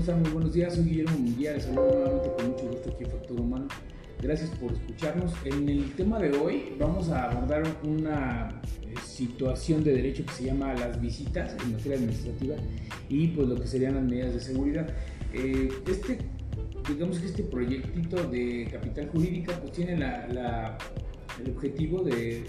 [0.00, 0.22] ¿Cómo están?
[0.22, 0.74] Muy buenos días.
[0.74, 1.52] Soy Guillermo Munguía.
[1.52, 3.68] Les saludo nuevamente con mucho gusto aquí en Factor Humano.
[4.22, 5.34] Gracias por escucharnos.
[5.44, 10.44] En el tema de hoy vamos a abordar una eh, situación de derecho que se
[10.44, 12.56] llama las visitas en materia administrativa
[13.10, 14.88] y pues lo que serían las medidas de seguridad.
[15.34, 16.16] Eh, este,
[16.88, 20.78] digamos que este proyectito de capital jurídica pues tiene la,
[21.44, 22.44] el objetivo de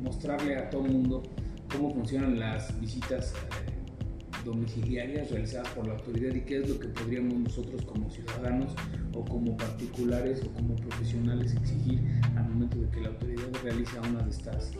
[0.00, 1.22] mostrarle a todo el mundo
[1.70, 3.75] cómo funcionan las visitas eh,
[4.46, 8.72] domiciliarias realizadas por la autoridad y qué es lo que podríamos nosotros como ciudadanos
[9.12, 12.00] o como particulares o como profesionales exigir
[12.36, 14.72] al momento de que la autoridad realiza una de estas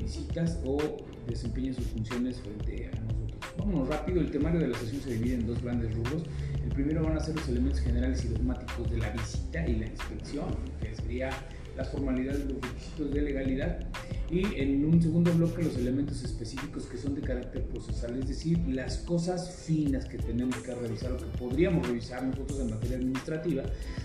[0.00, 0.78] visitas o
[1.26, 3.38] desempeña sus funciones frente a nosotros.
[3.58, 6.22] Vámonos rápido, el temario de la sesión se divide en dos grandes rubros.
[6.62, 9.86] El primero van a ser los elementos generales y dogmáticos de la visita y la
[9.86, 10.48] inspección,
[10.80, 11.30] que sería
[11.76, 13.86] las formalidades y los requisitos de legalidad
[14.30, 18.58] y en un segundo bloque los elementos específicos que son de carácter procesal, es decir,
[18.68, 23.62] las cosas finas que tenemos que revisar o que podríamos revisar nosotros en materia administrativa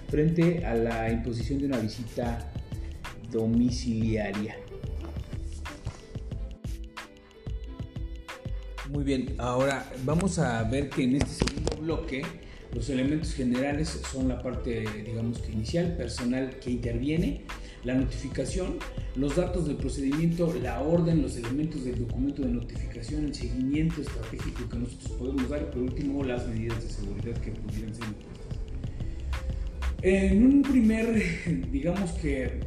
[0.08, 2.52] frente a la imposición de una visita
[3.31, 4.56] domiciliaria.
[8.90, 12.22] Muy bien, ahora vamos a ver que en este segundo bloque
[12.73, 17.42] los elementos generales son la parte, digamos que inicial, personal que interviene,
[17.84, 18.78] la notificación,
[19.16, 24.70] los datos del procedimiento, la orden, los elementos del documento de notificación, el seguimiento estratégico
[24.70, 28.34] que nosotros podemos dar y por último las medidas de seguridad que pudieran ser impuestas.
[30.02, 32.59] En un primer, digamos que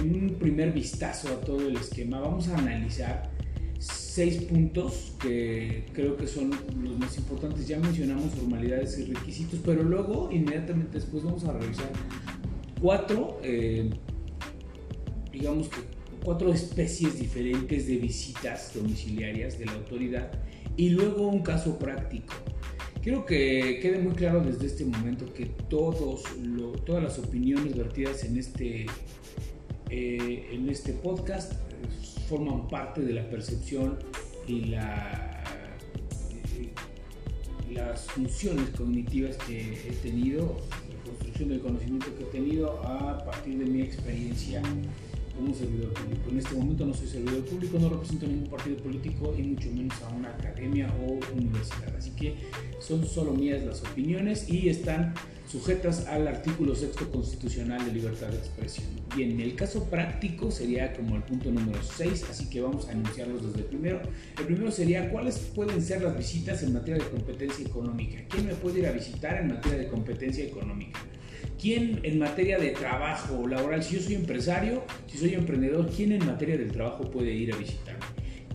[0.00, 3.30] en un primer vistazo a todo el esquema, vamos a analizar
[3.78, 6.50] seis puntos que creo que son
[6.82, 7.66] los más importantes.
[7.66, 11.90] Ya mencionamos formalidades y requisitos, pero luego inmediatamente después vamos a revisar
[12.80, 13.90] cuatro eh,
[15.40, 15.80] digamos que
[16.22, 20.30] cuatro especies diferentes de visitas domiciliarias de la autoridad
[20.76, 22.34] y luego un caso práctico.
[23.02, 26.24] Quiero que quede muy claro desde este momento que todos
[26.84, 28.86] todas las opiniones vertidas en este,
[29.88, 31.54] eh, en este podcast
[32.28, 33.98] forman parte de la percepción
[34.46, 35.42] y la,
[36.58, 36.70] eh,
[37.72, 40.58] las funciones cognitivas que he tenido,
[40.90, 44.62] la construcción del conocimiento que he tenido a partir de mi experiencia
[45.40, 46.30] como servidor público.
[46.30, 50.02] En este momento no soy servidor público, no represento ningún partido político y mucho menos
[50.02, 51.96] a una academia o universidad.
[51.96, 52.34] Así que
[52.78, 55.14] son solo mías las opiniones y están
[55.50, 58.86] sujetas al artículo sexto constitucional de libertad de expresión.
[59.16, 63.44] Bien, el caso práctico sería como el punto número 6, así que vamos a enunciarlos
[63.44, 64.00] desde el primero.
[64.38, 68.20] El primero sería cuáles pueden ser las visitas en materia de competencia económica.
[68.28, 71.00] ¿Quién me puede ir a visitar en materia de competencia económica?
[71.60, 76.24] ¿Quién en materia de trabajo laboral, si yo soy empresario, si soy emprendedor, quién en
[76.24, 78.04] materia del trabajo puede ir a visitarme?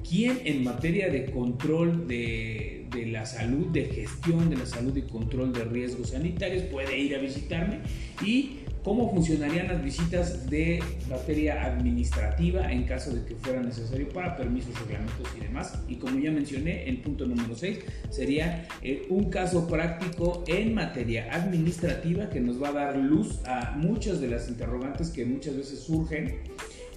[0.08, 5.02] ¿Quién en materia de control de, de, la salud, de gestión de la salud y
[5.02, 7.80] control de riesgos sanitarios puede ir a visitarme?
[8.24, 14.38] Y cómo funcionarían las visitas de materia administrativa en caso de que fuera necesario para
[14.38, 15.74] permisos, reglamentos y demás.
[15.88, 17.80] Y como ya mencioné, el punto número 6
[18.12, 23.72] sería eh, un caso práctico en materia administrativa que nos va a dar luz a
[23.76, 26.42] muchas de las interrogantes que muchas veces surgen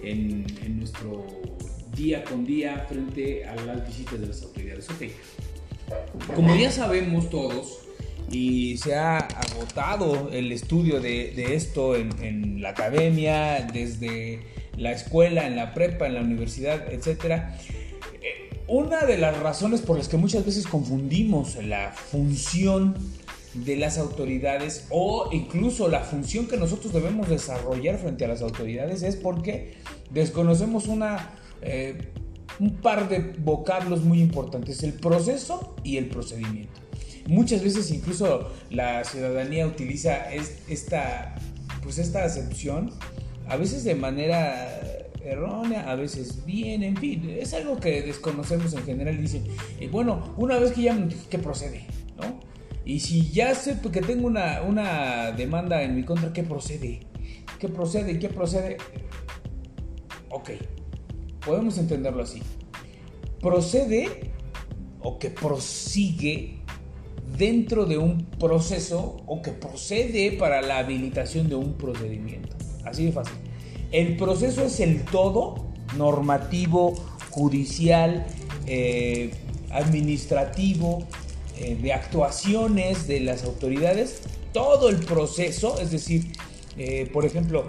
[0.03, 1.25] en, en nuestro
[1.95, 4.87] día con día frente a las visitas de las autoridades.
[4.91, 7.88] Ok, como ya sabemos todos,
[8.31, 14.41] y se ha agotado el estudio de, esto en, la academia, desde
[14.77, 17.43] la escuela, en la prepa, en la universidad, etc.
[18.21, 22.95] Eh, una de las razones por las que muchas veces confundimos la función
[23.53, 29.01] de las autoridades o incluso la función que nosotros debemos desarrollar frente a las autoridades
[29.01, 29.73] es porque
[30.11, 31.31] desconocemos una,
[31.63, 32.11] eh,
[32.59, 36.88] un par de vocablos muy importantes, el proceso y el procedimiento.
[37.29, 41.35] Muchas veces incluso la ciudadanía utiliza esta,
[41.83, 42.91] pues esta acepción,
[43.47, 44.67] a veces de manera
[45.23, 49.21] errónea, a veces bien, en fin, es algo que desconocemos en general.
[49.21, 49.45] Dicen,
[49.79, 51.85] eh, bueno, una vez que ya me ¿qué procede?
[52.17, 52.39] ¿no?
[52.83, 57.01] Y si ya sé que tengo una, una demanda en mi contra, ¿qué procede?
[57.59, 58.17] ¿Qué procede?
[58.17, 58.77] ¿Qué procede?
[60.31, 60.49] Ok,
[61.45, 62.41] podemos entenderlo así.
[63.39, 64.31] Procede
[65.01, 66.58] o que prosigue
[67.37, 72.55] dentro de un proceso o que procede para la habilitación de un procedimiento.
[72.85, 73.35] Así de fácil.
[73.91, 75.67] El proceso es el todo
[75.97, 76.95] normativo,
[77.31, 78.25] judicial,
[78.67, 79.31] eh,
[79.71, 81.03] administrativo,
[81.59, 84.21] eh, de actuaciones de las autoridades,
[84.53, 86.31] todo el proceso, es decir,
[86.77, 87.65] eh, por ejemplo,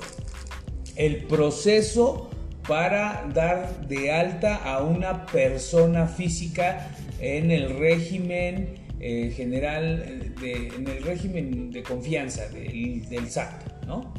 [0.97, 2.31] el proceso
[2.69, 6.91] para dar de alta a una persona física
[7.21, 14.13] en el régimen eh, general, eh, en el régimen de confianza del, del SAT, ¿no?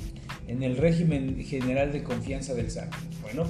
[0.48, 2.92] En el régimen general de confianza del SAT.
[3.22, 3.44] Bueno,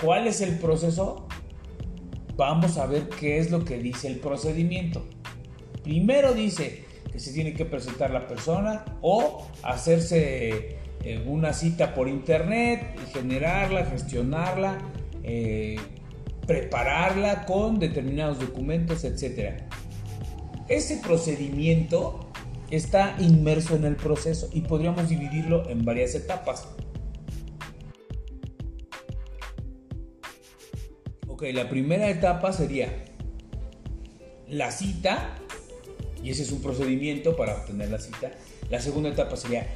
[0.00, 1.28] ¿cuál es el proceso?
[2.36, 5.06] Vamos a ver qué es lo que dice el procedimiento.
[5.82, 12.08] Primero dice que se tiene que presentar la persona o hacerse eh, una cita por
[12.08, 14.78] internet, generarla, gestionarla,
[16.46, 19.64] prepararla con determinados documentos, etc.
[20.68, 22.28] Ese procedimiento
[22.70, 26.66] está inmerso en el proceso y podríamos dividirlo en varias etapas.
[31.28, 33.04] Ok, la primera etapa sería
[34.48, 35.36] la cita,
[36.22, 38.32] y ese es un procedimiento para obtener la cita.
[38.70, 39.68] La segunda etapa sería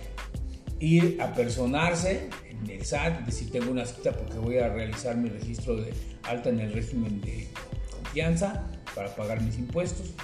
[0.81, 5.29] ir a personarse en el SAT, decir tengo una cita porque voy a realizar mi
[5.29, 5.93] registro de
[6.25, 7.49] alta en el régimen de
[7.91, 10.15] confianza para pagar mis impuestos.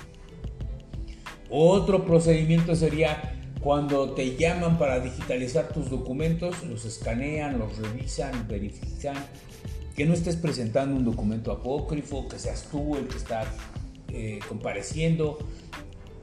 [1.51, 9.17] Otro procedimiento sería cuando te llaman para digitalizar tus documentos, los escanean, los revisan, verifican,
[9.97, 13.45] que no estés presentando un documento apócrifo, que seas tú el que está
[14.13, 15.39] eh, compareciendo.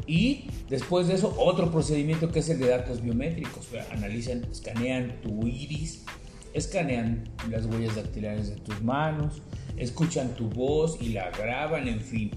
[0.06, 3.68] Y después de eso, otro procedimiento que es el de datos biométricos.
[3.92, 6.04] analizan, escanean tu iris,
[6.54, 9.42] escanean las huellas dactilares de tus manos,
[9.78, 12.32] escuchan tu voz y la graban, en fin.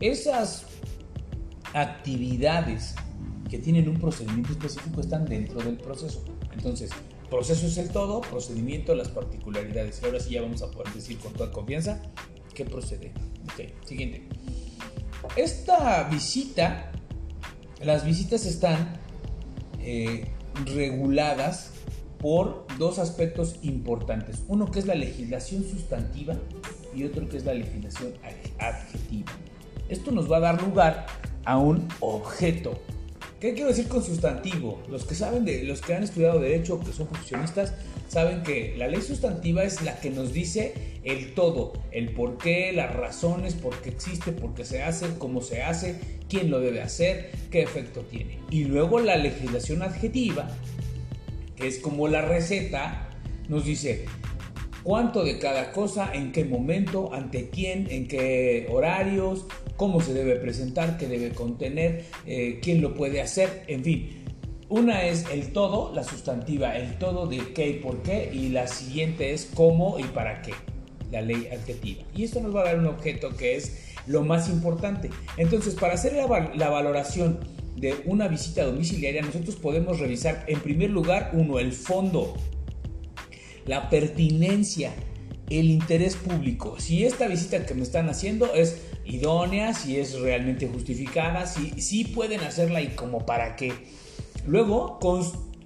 [0.00, 0.66] Esas
[1.72, 2.94] actividades
[3.48, 6.24] que tienen un procedimiento específico están dentro del proceso.
[6.52, 6.90] Entonces,
[7.30, 10.00] Proceso es el todo, procedimiento, las particularidades.
[10.02, 12.02] Y ahora sí ya vamos a poder decir con toda confianza
[12.54, 13.12] qué procede.
[13.44, 14.26] Ok, siguiente.
[15.36, 16.90] Esta visita,
[17.80, 18.94] las visitas están
[19.78, 20.26] eh,
[20.74, 21.70] reguladas
[22.18, 24.42] por dos aspectos importantes.
[24.48, 26.34] Uno que es la legislación sustantiva
[26.96, 28.12] y otro que es la legislación
[28.58, 29.30] adjetiva.
[29.88, 31.06] Esto nos va a dar lugar
[31.44, 32.80] a un objeto
[33.40, 34.82] ¿Qué quiero decir con sustantivo?
[34.90, 37.72] Los que saben de, los que han estudiado derecho, que son profesionistas,
[38.06, 42.70] saben que la ley sustantiva es la que nos dice el todo, el por qué,
[42.74, 45.98] las razones, por qué existe, por qué se hace, cómo se hace,
[46.28, 48.40] quién lo debe hacer, qué efecto tiene.
[48.50, 50.50] Y luego la legislación adjetiva,
[51.56, 53.08] que es como la receta,
[53.48, 54.04] nos dice
[54.82, 59.46] cuánto de cada cosa, en qué momento, ante quién, en qué horarios,
[59.80, 64.10] cómo se debe presentar, qué debe contener, eh, quién lo puede hacer, en fin.
[64.68, 68.66] Una es el todo, la sustantiva, el todo de qué y por qué, y la
[68.66, 70.52] siguiente es cómo y para qué,
[71.10, 72.02] la ley adjetiva.
[72.14, 75.08] Y esto nos va a dar un objeto que es lo más importante.
[75.38, 77.40] Entonces, para hacer la, la valoración
[77.74, 82.36] de una visita domiciliaria, nosotros podemos revisar en primer lugar, uno, el fondo,
[83.64, 84.92] la pertinencia,
[85.48, 86.78] el interés público.
[86.78, 92.04] Si esta visita que me están haciendo es idónea, si es realmente justificada, si, si
[92.04, 93.72] pueden hacerla y como para qué.
[94.46, 94.98] Luego,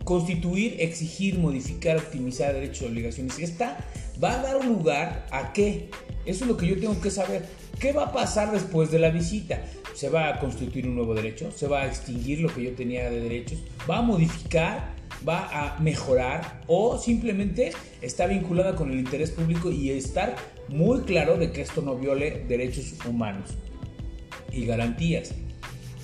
[0.05, 3.39] constituir, exigir, modificar, optimizar derechos y obligaciones.
[3.39, 3.79] Esta
[4.23, 5.89] va a dar lugar a qué.
[6.27, 7.45] Eso es lo que yo tengo que saber.
[7.79, 9.63] ¿Qué va a pasar después de la visita?
[9.95, 11.51] ¿Se va a constituir un nuevo derecho?
[11.51, 13.59] ¿Se va a extinguir lo que yo tenía de derechos?
[13.89, 14.94] ¿Va a modificar?
[15.27, 17.73] Va a mejorar o simplemente
[18.03, 20.37] está vinculada con el interés público y estar
[20.69, 23.51] muy claro de que esto no viole derechos humanos
[24.53, 25.35] y garantías.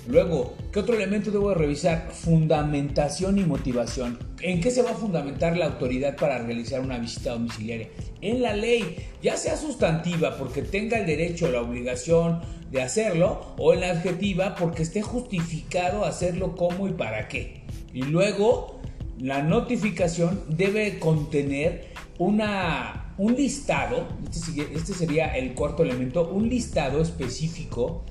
[0.07, 2.09] Luego, ¿qué otro elemento debo de revisar?
[2.11, 4.17] Fundamentación y motivación.
[4.41, 7.87] ¿En qué se va a fundamentar la autoridad para realizar una visita domiciliaria?
[8.21, 12.41] En la ley, ya sea sustantiva porque tenga el derecho o la obligación
[12.71, 17.61] de hacerlo, o en la adjetiva porque esté justificado hacerlo cómo y para qué.
[17.93, 18.80] Y luego,
[19.21, 27.01] la notificación debe contener una, un listado, este, este, sería el cuarto elemento, un listado
[27.01, 28.03] específico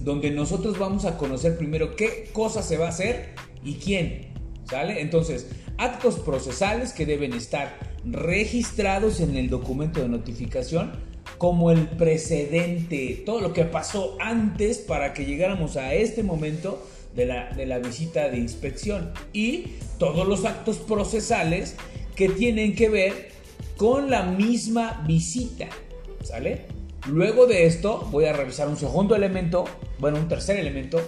[0.00, 4.32] donde nosotros vamos a conocer primero qué cosa se va a hacer y quién,
[4.68, 5.00] ¿sale?
[5.00, 5.48] Entonces,
[5.78, 10.92] actos procesales que deben estar registrados en el documento de notificación
[11.38, 16.82] como el precedente, todo lo que pasó antes para que llegáramos a este momento
[17.14, 17.26] de
[17.66, 21.76] la, visita de inspección y todos los actos procesales
[22.14, 23.30] que tienen que ver
[23.76, 25.68] con la misma visita.
[26.22, 26.66] ¿Sale?
[27.06, 29.64] Luego de esto voy a revisar un segundo elemento,
[29.98, 31.00] bueno, un tercer elemento,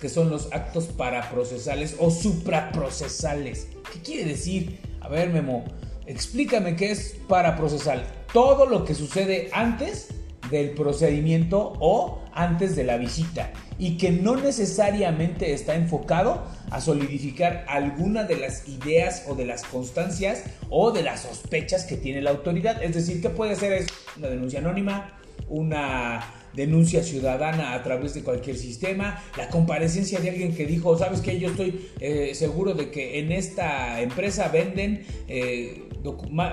[0.00, 3.68] que son los actos paraprocesales o supraprocesales.
[3.92, 4.78] ¿Qué quiere decir?
[5.00, 5.64] A ver, Memo,
[6.06, 8.06] explícame qué es paraprocesal.
[8.32, 10.08] Todo lo que sucede antes
[10.50, 13.52] del procedimiento o antes de la visita
[13.82, 19.64] y que no necesariamente está enfocado a solidificar alguna de las ideas o de las
[19.64, 22.80] constancias o de las sospechas que tiene la autoridad.
[22.80, 23.84] Es decir, que puede ser
[24.16, 26.24] una denuncia anónima, una
[26.54, 31.40] denuncia ciudadana a través de cualquier sistema, la comparecencia de alguien que dijo, sabes que
[31.40, 35.88] yo estoy eh, seguro de que en esta empresa venden eh,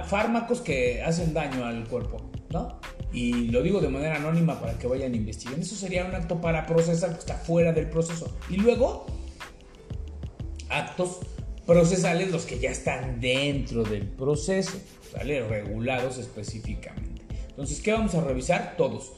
[0.07, 2.79] fármacos que hacen daño al cuerpo, ¿no?
[3.11, 5.59] Y lo digo de manera anónima para que vayan a investigar.
[5.59, 8.35] Eso sería un acto para procesar que está fuera del proceso.
[8.49, 9.07] Y luego,
[10.69, 11.19] actos
[11.65, 14.79] procesales, los que ya están dentro del proceso,
[15.15, 15.47] ¿vale?
[15.47, 17.23] Regulados específicamente.
[17.49, 18.75] Entonces, ¿qué vamos a revisar?
[18.77, 19.13] Todos.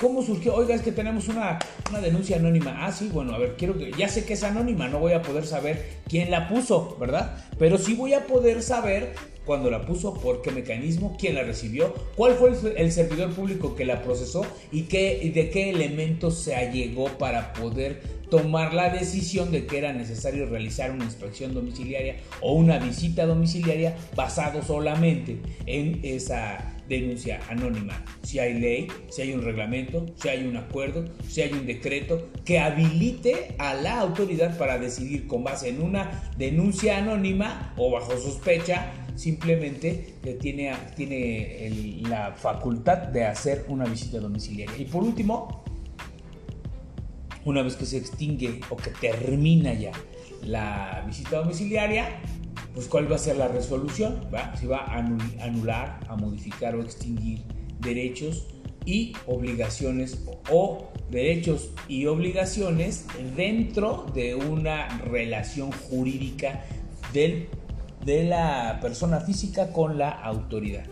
[0.00, 0.54] ¿Cómo surgió?
[0.54, 1.58] Oiga, es que tenemos una,
[1.90, 2.86] una, denuncia anónima.
[2.86, 3.90] Ah, sí, bueno, a ver, quiero que.
[3.92, 7.44] Ya sé que es anónima, no voy a poder saber quién la puso, ¿verdad?
[7.58, 11.94] Pero sí voy a poder saber cuándo la puso, por qué mecanismo, quién la recibió,
[12.16, 17.06] cuál fue el, servidor público que la procesó y, qué, de qué elementos se allegó
[17.18, 22.78] para poder tomar la decisión de que era necesario realizar una inspección domiciliaria o una
[22.78, 28.04] visita domiciliaria basado solamente en esa denuncia anónima.
[28.22, 32.28] Si hay ley, si hay un reglamento, si hay un acuerdo, si hay un decreto
[32.44, 38.16] que habilite a la autoridad para decidir con base en una denuncia anónima o bajo
[38.16, 44.76] sospecha, simplemente tiene, tiene la facultad de hacer una visita domiciliaria.
[44.76, 45.64] Y por último,
[47.44, 49.92] una vez que se extingue o que termina ya
[50.42, 52.08] la visita domiciliaria,
[52.74, 54.54] pues cuál va a ser la resolución, ¿va?
[54.56, 57.42] Si va a anular, a modificar o extinguir
[57.80, 58.48] derechos
[58.84, 63.06] y obligaciones o derechos y obligaciones
[63.36, 66.64] dentro de una relación jurídica
[67.12, 67.48] del,
[68.04, 70.84] de la persona física con la autoridad.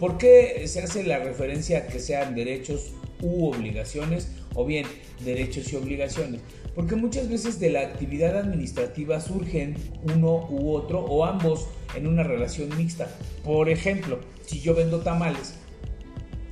[0.00, 2.92] ¿Por qué se hace la referencia a que sean derechos
[3.22, 4.86] u obligaciones o bien
[5.24, 6.40] derechos y obligaciones?
[6.74, 9.76] porque muchas veces de la actividad administrativa surgen
[10.14, 13.08] uno u otro o ambos en una relación mixta.
[13.44, 15.54] Por ejemplo, si yo vendo tamales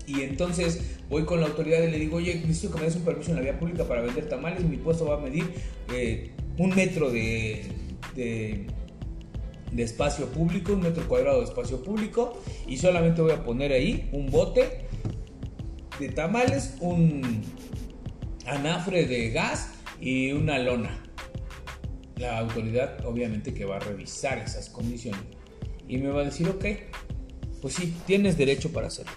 [0.07, 3.03] y entonces voy con la autoridad y le digo, oye, necesito que me des un
[3.03, 5.45] permiso en la vía pública para vender tamales, mi puesto va a medir
[5.93, 7.65] eh, un metro de,
[8.15, 8.67] de,
[9.73, 14.09] de espacio público, un metro cuadrado de espacio público y solamente voy a poner ahí
[14.13, 14.87] un bote
[15.99, 17.43] de tamales, un
[18.47, 21.03] anafre de gas y una lona.
[22.17, 25.23] La autoridad obviamente que va a revisar esas condiciones
[25.89, 26.65] y me va a decir, ok,
[27.61, 29.13] pues sí, tienes derecho para hacerlo.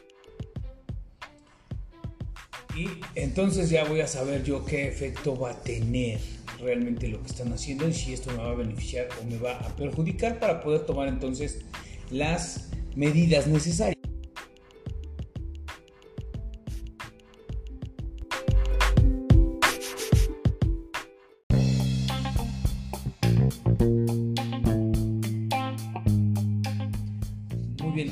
[2.76, 6.20] Y entonces ya voy a saber yo qué efecto va a tener
[6.66, 9.58] realmente lo que están haciendo y si esto me va a beneficiar o me va
[9.60, 11.62] a perjudicar para poder tomar entonces
[12.10, 13.96] las medidas necesarias.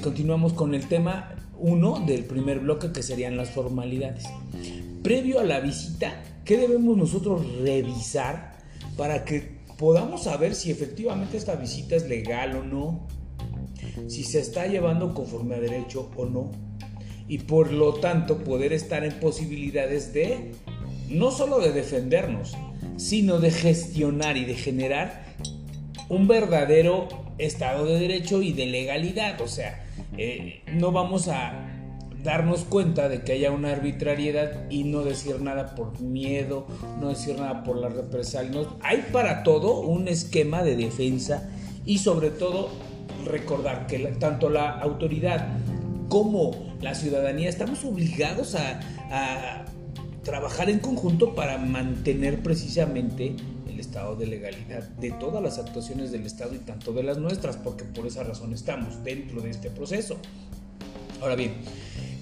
[0.04, 4.26] continuamos con el tema 1 del primer bloque que serían las formalidades.
[5.02, 8.58] Previo a la visita, ¿qué debemos nosotros revisar
[8.98, 13.08] para que podamos saber si efectivamente esta visita es legal o no?
[14.08, 16.52] Si se está llevando conforme a derecho o no.
[17.28, 20.52] Y por lo tanto poder estar en posibilidades de
[21.10, 22.54] no solo de defendernos,
[22.98, 25.26] sino de gestionar y de generar
[26.10, 27.08] un verdadero
[27.38, 29.42] Estado de Derecho y de legalidad.
[29.42, 29.86] O sea,
[30.18, 31.73] eh, no vamos a
[32.24, 36.66] darnos cuenta de que haya una arbitrariedad y no decir nada por miedo,
[37.00, 38.62] no decir nada por la represalia.
[38.82, 41.50] hay para todo un esquema de defensa
[41.86, 42.70] y sobre todo
[43.26, 45.48] recordar que tanto la autoridad
[46.10, 46.52] como
[46.82, 48.80] la ciudadanía estamos obligados a,
[49.12, 49.66] a
[50.24, 53.36] trabajar en conjunto para mantener precisamente
[53.84, 57.84] estado de legalidad de todas las actuaciones del Estado y tanto de las nuestras, porque
[57.84, 60.18] por esa razón estamos dentro de este proceso.
[61.22, 61.54] Ahora bien,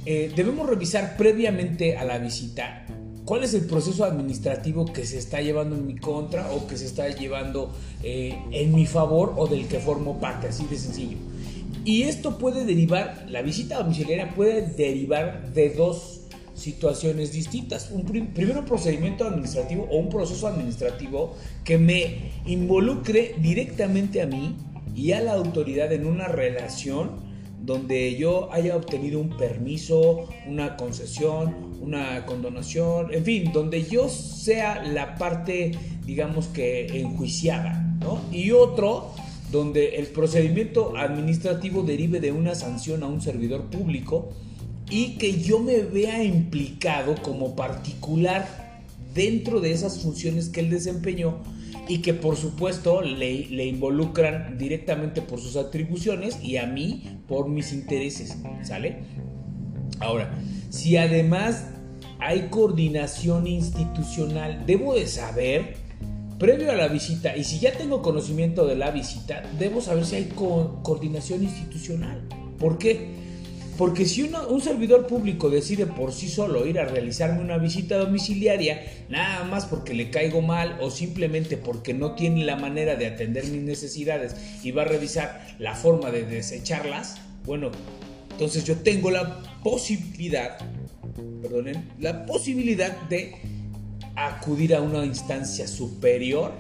[0.05, 2.85] eh, debemos revisar previamente a la visita
[3.25, 6.85] cuál es el proceso administrativo que se está llevando en mi contra o que se
[6.85, 11.17] está llevando eh, en mi favor o del que formo parte, así de sencillo.
[11.85, 16.21] Y esto puede derivar, la visita domiciliaria puede derivar de dos
[16.53, 17.89] situaciones distintas.
[17.91, 24.57] Un primero un procedimiento administrativo o un proceso administrativo que me involucre directamente a mí
[24.95, 27.30] y a la autoridad en una relación
[27.61, 34.83] donde yo haya obtenido un permiso, una concesión, una condonación, en fin, donde yo sea
[34.83, 35.71] la parte,
[36.05, 38.19] digamos que enjuiciada, ¿no?
[38.31, 39.11] Y otro
[39.51, 44.29] donde el procedimiento administrativo derive de una sanción a un servidor público
[44.89, 51.39] y que yo me vea implicado como particular dentro de esas funciones que él desempeñó
[51.91, 57.73] y que por supuesto le, involucran directamente por sus atribuciones y a mí por mis
[57.73, 58.99] intereses, ¿sale?
[59.99, 60.33] Ahora,
[60.69, 61.65] si además
[62.17, 65.75] hay coordinación institucional, debo de saber
[66.39, 70.15] previo a la visita, y si ya tengo conocimiento de la visita, debo saber si
[70.15, 72.25] hay coordinación institucional.
[72.57, 73.20] ¿Por qué?
[73.81, 78.79] Porque si un servidor público decide por sí solo ir a realizarme una visita domiciliaria,
[79.09, 83.43] nada más porque le caigo mal o simplemente porque no tiene la manera de atender
[83.45, 87.71] mis necesidades y va a revisar la forma de desecharlas, bueno,
[88.29, 90.59] entonces yo tengo la posibilidad,
[91.41, 93.33] perdonen, la posibilidad de
[94.15, 96.51] acudir a una instancia superior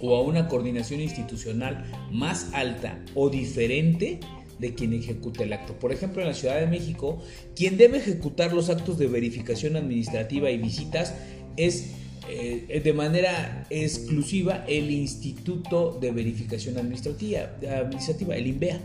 [0.00, 4.20] o a una coordinación institucional más alta o diferente
[4.60, 5.78] de quien ejecuta el acto.
[5.78, 7.22] Por ejemplo, en la Ciudad de México,
[7.56, 11.14] quien debe ejecutar los actos de verificación administrativa y visitas
[11.56, 11.90] es
[12.28, 18.80] eh, de manera exclusiva el Instituto de Verificación Administrativa, administrativa, el INVEA.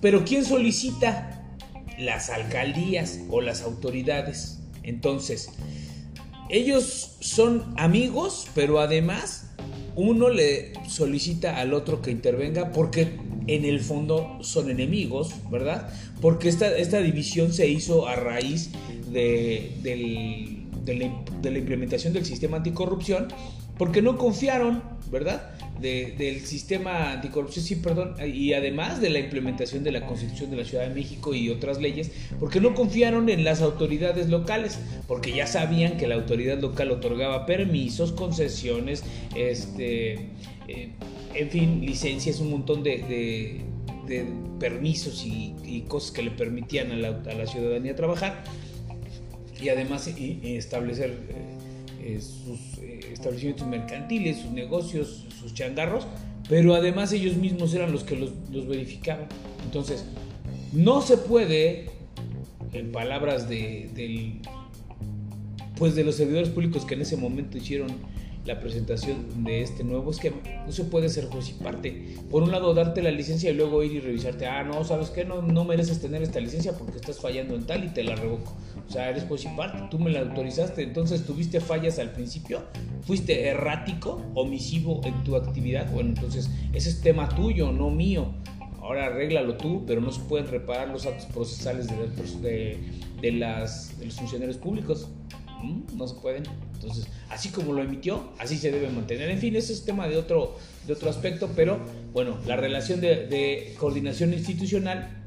[0.00, 1.40] Pero ¿quién solicita?
[1.98, 4.60] Las alcaldías o las autoridades.
[4.82, 5.48] Entonces,
[6.50, 9.50] ellos son amigos, pero además
[9.96, 15.88] uno le solicita al otro que intervenga porque en el fondo son enemigos, ¿verdad?
[16.20, 18.70] Porque esta, esta división se hizo a raíz
[19.10, 23.28] de, de la implementación del sistema anticorrupción
[23.78, 25.54] porque no confiaron, ¿verdad?
[25.80, 30.64] del sistema anticorrupción, sí, perdón, y además de la implementación de la Constitución de la
[30.64, 32.10] Ciudad de México y otras leyes,
[32.40, 37.44] porque no confiaron en las autoridades locales, porque ya sabían que la autoridad local otorgaba
[37.44, 40.28] permisos, concesiones, este,
[40.68, 40.90] eh,
[41.34, 43.60] en fin, licencias, un montón de,
[44.58, 48.44] permisos y, cosas que le permitían a la, ciudadanía trabajar
[49.60, 52.78] y además establecer eh, eh, sus
[53.12, 56.06] establecimientos mercantiles, sus negocios, sus changarros,
[56.48, 58.32] pero además ellos mismos eran los que los,
[58.68, 59.26] verificaban.
[59.64, 60.04] Entonces,
[60.72, 61.86] no se puede,
[62.72, 64.40] en palabras de,
[65.76, 67.88] pues de los servidores públicos que en ese momento hicieron
[68.46, 72.16] la presentación de este nuevo esquema, no se puede ser juez y parte.
[72.30, 75.24] Por un lado, darte la licencia y luego ir y revisarte, ah, no, ¿sabes qué?
[75.24, 78.52] No, no mereces tener esta licencia porque estás fallando en tal y te la revoco.
[78.86, 82.62] O sea, eres juez y parte, tú me la autorizaste, entonces tuviste fallas al principio,
[83.02, 88.34] fuiste errático, omisivo en tu actividad, bueno, entonces ese es tema tuyo, no mío.
[88.82, 91.86] Ahora arréglalo tú, pero no se pueden reparar los actos procesales
[92.42, 92.78] de,
[93.22, 95.08] de, las, de los funcionarios públicos.
[95.64, 95.96] ¿Mm?
[95.96, 96.44] No se pueden.
[96.74, 99.30] Entonces, así como lo emitió, así se debe mantener.
[99.30, 101.78] En fin, ese es tema de otro, de otro aspecto, pero
[102.12, 105.24] bueno, la relación de, coordinación institucional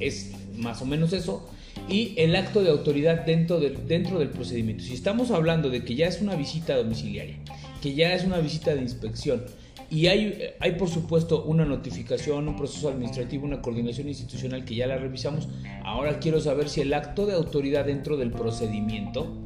[0.00, 1.48] es más o menos eso
[1.88, 4.84] y el acto de autoridad dentro dentro del procedimiento.
[4.84, 7.38] Si estamos hablando de que ya es una visita domiciliaria,
[7.80, 9.44] que ya es una visita de inspección
[9.92, 14.86] y hay, hay por supuesto una notificación, un proceso administrativo, una coordinación institucional que ya
[14.86, 15.50] la revisamos,
[15.84, 19.36] ahora quiero saber si el acto de autoridad dentro del procedimiento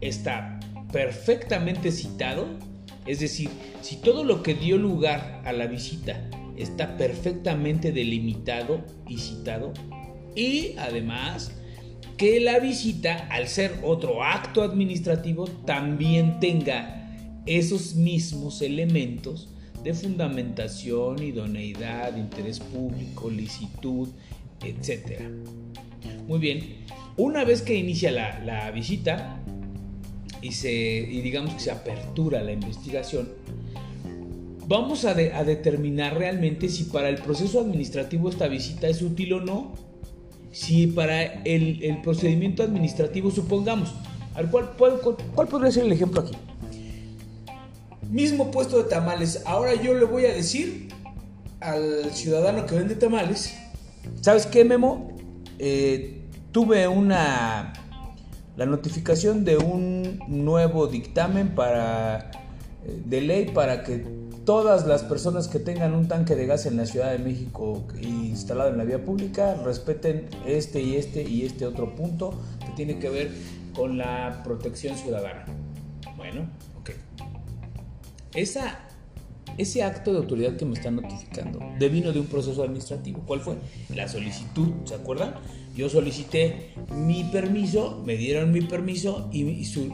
[0.00, 0.60] está
[0.92, 2.46] perfectamente citado,
[3.06, 9.18] es decir, si todo lo que dio lugar a la visita está perfectamente delimitado y
[9.18, 9.72] citado,
[10.36, 11.60] y además
[12.16, 17.03] que la visita, al ser otro acto administrativo, también tenga
[17.46, 19.48] esos mismos elementos
[19.82, 24.08] de fundamentación, idoneidad, interés público, licitud,
[24.62, 25.20] etc.
[26.26, 26.84] Muy bien,
[27.16, 29.40] una vez que inicia la, visita
[30.40, 33.28] y, se, digamos que se apertura la investigación,
[34.66, 39.40] vamos a, a determinar realmente si para el proceso administrativo esta visita es útil o
[39.40, 39.94] no
[40.54, 43.92] si para el, procedimiento administrativo, supongamos,
[44.34, 44.70] al cual,
[45.34, 46.32] cuál, podría ser el ejemplo aquí?
[48.14, 50.86] Mismo puesto de tamales, ahora yo le voy a decir
[51.58, 53.58] al ciudadano que vende tamales,
[54.20, 55.08] ¿sabes qué, Memo?
[55.58, 56.22] Eh,
[56.52, 57.72] tuve una
[58.56, 62.30] la notificación de un nuevo dictamen para
[62.84, 64.06] eh, de ley para que
[64.44, 68.70] todas las personas que tengan un tanque de gas en la Ciudad de México instalado
[68.70, 72.32] en la vía pública respeten este y este y este otro punto
[72.64, 73.32] que tiene que ver
[73.74, 75.46] con la protección ciudadana.
[76.16, 76.73] Bueno.
[78.34, 78.80] Esa,
[79.58, 83.22] ese acto de autoridad que me están notificando devino de un proceso administrativo.
[83.26, 83.54] ¿Cuál fue?
[83.94, 85.34] La solicitud, ¿se acuerdan?
[85.76, 89.42] Yo solicité mi permiso, me dieron mi permiso y,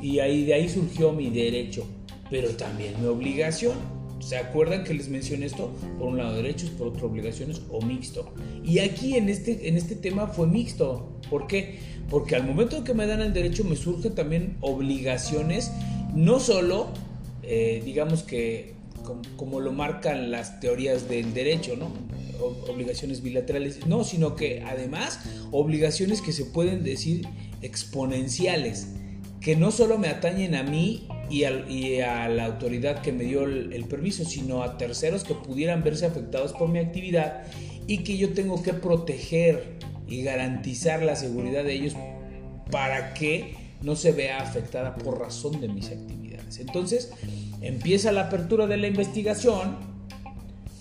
[0.03, 1.87] y ahí, de ahí surgió mi derecho,
[2.31, 3.75] pero también mi obligación.
[4.21, 5.71] ¿Se acuerdan que les mencioné esto?
[5.99, 8.35] Por un lado derechos, por otro obligaciones o mixto.
[8.63, 11.19] Y aquí en este, en este tema fue mixto.
[11.31, 11.79] ¿Por qué?
[12.11, 15.73] Porque al momento que me dan el derecho me surgen también obligaciones,
[16.15, 16.89] no solo,
[17.43, 18.75] eh, digamos que
[19.37, 21.91] como, lo marcan las teorías del derecho, ¿no?
[22.69, 27.27] obligaciones bilaterales, no, sino que además obligaciones que se pueden decir
[27.61, 28.89] exponenciales,
[29.41, 33.85] que no solo me atañen a mí y, a la autoridad que me dio el,
[33.85, 37.43] permiso, sino a terceros que pudieran verse afectados por mi actividad
[37.87, 41.95] y que yo tengo que proteger y garantizar la seguridad de ellos
[42.71, 46.20] para que no se vea afectada por razón de mis actividades.
[46.59, 47.11] Entonces,
[47.61, 49.77] empieza la apertura de la investigación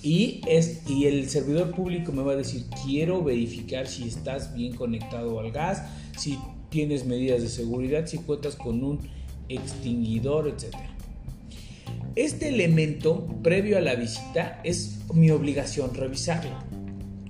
[0.02, 4.76] y, es, y el servidor público me va a decir, quiero verificar si estás bien
[4.76, 5.84] conectado al gas,
[6.18, 9.00] si tienes medidas de seguridad, si cuentas con un
[9.50, 10.76] extinguidor, etc.
[12.16, 16.52] Este elemento previo a la visita es mi obligación revisarlo.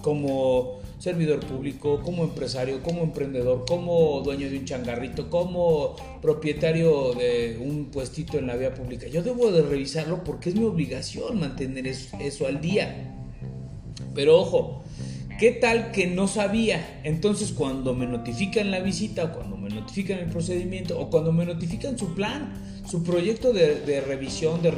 [0.02, 7.58] Como servidor público, como empresario, como emprendedor, como dueño de un changarrito, como propietario de
[7.62, 9.08] un puestito en la vía pública.
[9.08, 13.16] Yo debo de revisarlo porque es mi obligación mantener eso, al día.
[14.14, 14.84] Pero ojo,
[15.40, 17.00] ¿qué tal que no sabía?
[17.06, 21.46] Entonces cuando me notifican la visita o cuando me notifican el procedimiento o cuando me
[21.46, 22.54] notifican su plan,
[22.86, 24.72] su proyecto de, revisión, de,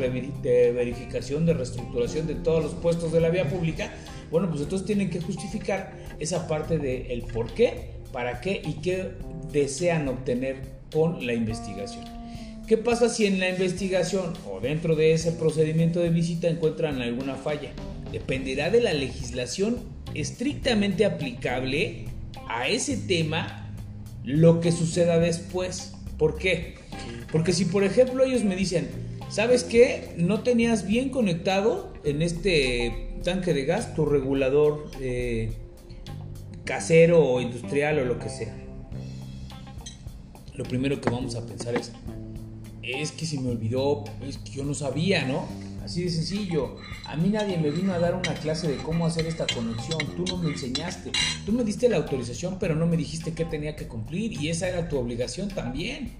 [0.43, 3.91] de verificación, de reestructuración de todos los puestos de la vía pública,
[4.29, 8.73] bueno, pues entonces tienen que justificar esa parte de el por qué, para qué y
[8.81, 9.11] qué
[9.51, 10.57] desean obtener
[10.91, 12.05] con la investigación.
[12.67, 17.35] ¿Qué pasa si en la investigación o dentro de ese procedimiento de visita encuentran alguna
[17.35, 17.71] falla?
[18.11, 19.77] Dependerá de la legislación
[20.13, 22.05] estrictamente aplicable
[22.47, 23.73] a ese tema
[24.23, 25.93] lo que suceda después.
[26.17, 26.75] ¿Por qué?
[27.31, 28.87] Porque si por ejemplo ellos me dicen,
[29.29, 30.13] ¿sabes qué?
[30.17, 35.51] No tenías bien conectado en este tanque de gas, tu regulador eh,
[36.65, 38.55] casero o industrial o lo que sea.
[40.55, 41.91] Lo primero que vamos a pensar es,
[42.83, 45.47] es que se me olvidó, es que yo no sabía, ¿no?
[45.83, 46.77] Así de sencillo.
[47.05, 49.99] A mí nadie me vino a dar una clase de cómo hacer esta conexión.
[50.15, 51.11] Tú no me enseñaste.
[51.45, 54.33] Tú me diste la autorización, pero no me dijiste qué tenía que cumplir.
[54.33, 56.11] Y esa era tu obligación también.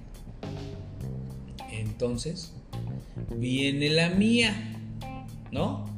[1.72, 2.54] Entonces,
[3.30, 4.80] viene la mía,
[5.52, 5.92] ¿no?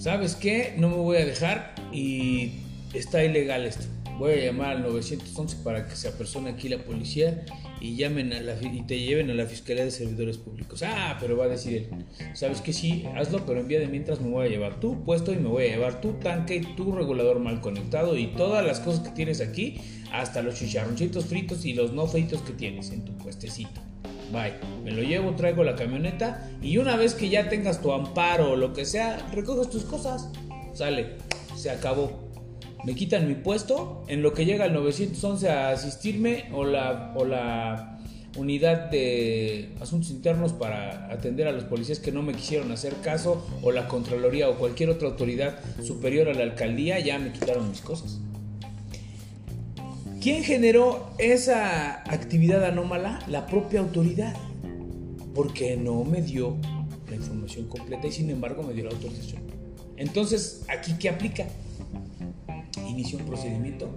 [0.00, 0.74] ¿sabes qué?
[0.78, 2.52] No me voy a dejar y
[2.94, 3.84] está ilegal esto.
[4.18, 7.46] Voy a llamar al 911 para que se apersone aquí la policía
[7.80, 10.82] y llamen a la, y te lleven a la Fiscalía de Servidores Públicos.
[10.82, 11.88] Ah, pero va a decir él,
[12.34, 12.74] ¿sabes qué?
[12.74, 15.48] Sí, hazlo, pero en vía de mientras me voy a llevar tu puesto y me
[15.48, 19.40] voy a llevar tu tanque tu regulador mal conectado y todas las cosas que tienes
[19.40, 19.80] aquí,
[20.12, 23.80] hasta los chicharroncitos fritos y los no fritos que tienes en tu puestecito.
[24.32, 24.52] Bye.
[24.84, 28.56] Me lo llevo, traigo la camioneta y una vez que ya tengas tu amparo o
[28.56, 30.30] lo que sea, recoges tus cosas.
[30.72, 31.16] Sale,
[31.60, 32.30] se acabó.
[32.84, 37.24] Me quitan mi puesto, en lo que llega el 911 a asistirme o la, o
[37.24, 37.98] la
[38.36, 43.46] unidad de asuntos internos para atender a los policías que no me quisieron hacer caso
[43.62, 47.80] o la Contraloría o cualquier otra autoridad superior a la alcaldía, ya me quitaron mis
[47.80, 48.20] cosas.
[50.20, 53.20] ¿Quién generó esa actividad anómala?
[53.26, 54.36] La propia autoridad.
[55.34, 56.56] Porque no me dio
[57.08, 59.49] la información completa y sin embargo me dio la autorización.
[60.00, 61.46] Entonces, ¿aquí qué aplica?
[62.88, 63.90] Inicio un procedimiento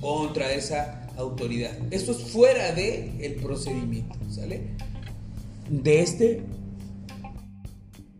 [0.00, 1.72] contra esa autoridad.
[1.90, 4.62] Esto es fuera del el procedimiento, ¿sale?
[5.68, 6.42] De este,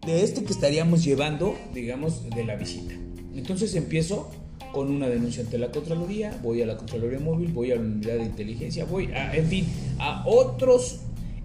[0.07, 2.93] de este que estaríamos llevando, digamos, de la visita.
[3.35, 4.31] Entonces empiezo
[4.75, 8.17] con una denuncia ante la Contraloría, voy a la Contraloría Móvil, voy a la unidad
[8.17, 9.67] de inteligencia, voy a, en fin,
[9.99, 11.01] a otros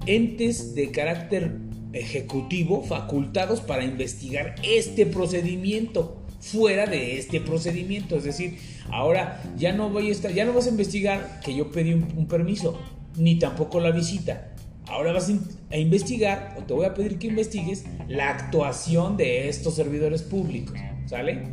[0.05, 1.64] entes de carácter
[1.95, 8.59] ejecutivo facultados para investigar este procedimiento fuera de este procedimiento, es decir,
[8.91, 12.27] ahora ya no voy a estar, ya no vas a investigar que yo pedí un,
[12.27, 12.79] permiso,
[13.17, 14.51] ni tampoco la visita.
[14.87, 15.31] Ahora vas
[15.71, 20.77] a investigar, o te voy a pedir que investigues, la actuación de estos servidores públicos.
[21.07, 21.43] ¿Sale?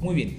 [0.00, 0.38] Muy bien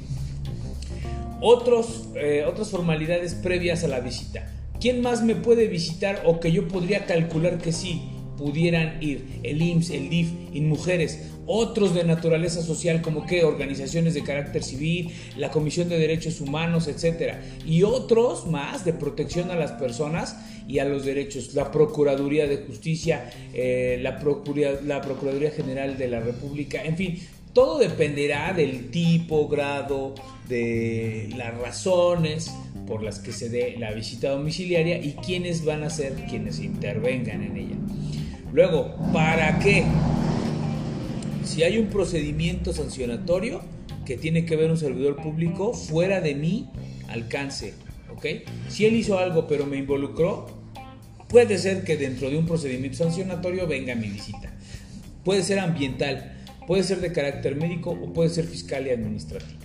[1.41, 4.51] otros, eh, otras formalidades previas a la visita.
[4.79, 8.01] ¿Quién más me puede visitar o que yo podría calcular que sí
[8.37, 9.39] pudieran ir?
[9.43, 10.29] El IMSS, el DIF,
[10.61, 16.41] mujeres otros de naturaleza social como que organizaciones de carácter civil, la Comisión de Derechos
[16.41, 21.71] Humanos, etcétera, y otros más de protección a las personas y a los derechos, la
[21.71, 24.19] Procuraduría de Justicia, eh, la,
[24.83, 27.19] la Procuraduría General de la República, en fin,
[27.53, 30.15] todo dependerá del tipo, grado,
[30.49, 32.51] de las razones
[32.85, 37.43] por las que se dé la visita domiciliaria y quiénes van a ser quienes intervengan
[37.43, 37.75] en ella.
[38.55, 39.83] Luego, ¿para qué?
[41.43, 43.61] Si hay un procedimiento sancionatorio
[44.05, 46.69] que tiene que ver un servidor público fuera de mi
[47.09, 47.73] alcance,
[48.15, 48.25] ¿ok?
[48.69, 50.47] Si él hizo algo pero me involucró,
[51.27, 54.53] puede ser que dentro de un procedimiento sancionatorio venga mi visita.
[55.23, 56.31] Puede ser ambiental
[56.67, 59.59] Puede ser de carácter médico o puede ser fiscal y administrativo.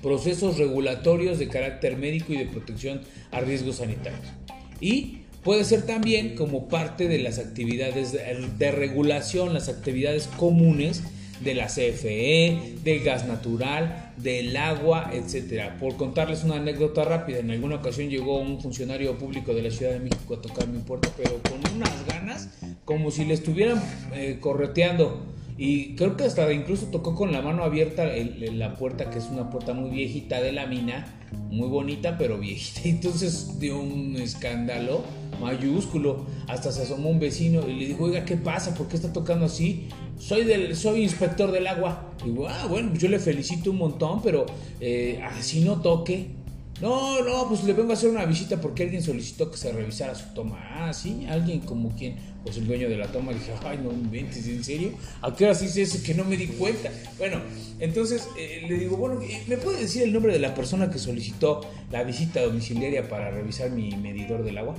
[0.00, 4.32] Procesos regulatorios de carácter médico y de protección a riesgos sanitarios.
[4.80, 11.02] Y puede ser también como parte de las actividades de, regulación, las actividades comunes
[11.40, 15.76] de la CFE, del gas natural, del agua, etcétera.
[15.80, 19.92] Por contarles una anécdota rápida, en alguna ocasión llegó un funcionario público de la Ciudad
[19.92, 22.48] de México a tocar mi puerta, pero con unas ganas,
[22.84, 23.82] como si le estuvieran
[24.14, 25.31] eh, correteando.
[25.64, 29.48] Y creo que hasta incluso tocó con la mano abierta la puerta, que es una
[29.48, 31.06] puerta muy viejita de la mina,
[31.50, 32.80] muy bonita, pero viejita.
[32.88, 35.02] Entonces dio un escándalo
[35.40, 36.26] mayúsculo.
[36.48, 38.74] Hasta se asomó un vecino y le dijo, oiga, ¿qué pasa?
[38.74, 39.86] ¿Por qué está tocando así?
[40.18, 42.10] Soy, del, soy inspector del agua.
[42.26, 44.46] Y ah, bueno, yo le felicito un montón, pero
[44.80, 46.41] eh, así no toque.
[46.82, 50.16] No, no, pues le vengo a hacer una visita porque alguien solicitó que se revisara
[50.16, 50.58] su toma.
[50.68, 53.32] Ah, sí, alguien como quien, pues el dueño de la toma.
[53.32, 54.90] Dije, ay, no inventes, ¿en serio?
[55.20, 56.90] ¿A qué hora se dice eso que no me di cuenta?
[57.18, 57.40] Bueno,
[57.78, 61.60] entonces eh, le digo, bueno, ¿me puede decir el nombre de la persona que solicitó
[61.92, 64.74] la visita domiciliaria para revisar mi medidor del agua?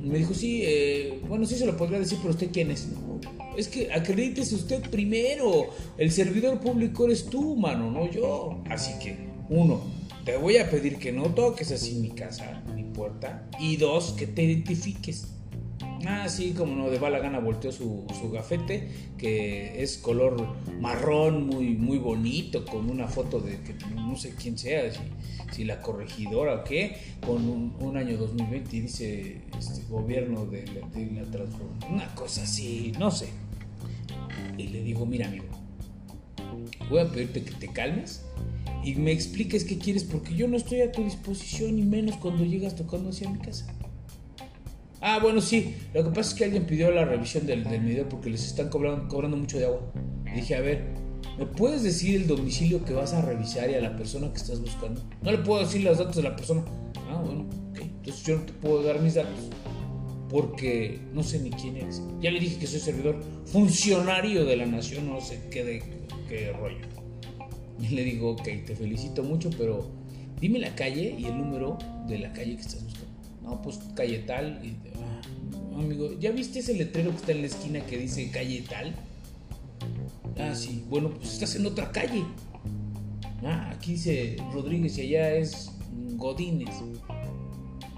[0.00, 2.86] me dijo, sí, eh, bueno, sí se lo podría decir, pero usted quién es.
[3.56, 5.70] es que acredítese usted primero.
[5.96, 8.62] El servidor público eres tú, mano, no yo.
[8.70, 9.16] Así que,
[9.48, 9.97] uno,
[10.28, 13.48] te voy a pedir que no toques así mi casa, mi puerta.
[13.58, 15.28] Y dos, que te identifiques.
[16.06, 21.46] Ah, sí, como no, de bala gana volteó su, su, gafete, que es color marrón,
[21.46, 24.82] muy, muy bonito, con una foto de que no sé quién sea,
[25.50, 27.48] si, la corregidora o qué, con
[27.80, 33.30] un, año 2020 y dice este, gobierno de la transformación, una cosa así, no sé.
[34.58, 35.46] Y le digo, mira amigo,
[36.90, 38.27] voy a pedirte que te calmes
[38.84, 42.44] y me expliques qué quieres porque yo no estoy a tu disposición y menos cuando
[42.44, 43.66] llegas tocando hacia mi casa.
[45.00, 45.76] Ah, bueno, sí.
[45.94, 49.36] Lo que pasa es que alguien pidió la revisión del, del porque les están cobrando,
[49.36, 49.80] mucho de agua.
[50.34, 50.84] Dije, a ver,
[51.38, 54.60] ¿me puedes decir el domicilio que vas a revisar y a la persona que estás
[54.60, 55.02] buscando?
[55.22, 56.64] No le puedo decir los datos de la persona.
[57.08, 57.80] Ah, bueno, ok.
[57.80, 59.50] Entonces yo no te puedo dar mis datos
[60.28, 62.02] porque no sé ni quién eres.
[62.20, 65.82] Ya le dije que soy servidor funcionario de la nación, no sé qué, de,
[66.28, 66.97] qué rollo.
[67.82, 69.88] Y le digo, ok, te felicito mucho, pero
[70.40, 73.08] dime la calle y el número de la calle que estás buscando.
[73.42, 74.60] No, pues calle tal.
[74.64, 78.64] Y, ah, amigo, ¿ya viste ese letrero que está en la esquina que dice calle
[78.68, 78.94] tal?
[80.38, 80.84] Ah, sí.
[80.88, 82.24] Bueno, pues estás en otra calle.
[83.42, 85.70] Ah, aquí dice Rodríguez y allá es
[86.16, 86.74] Godínez.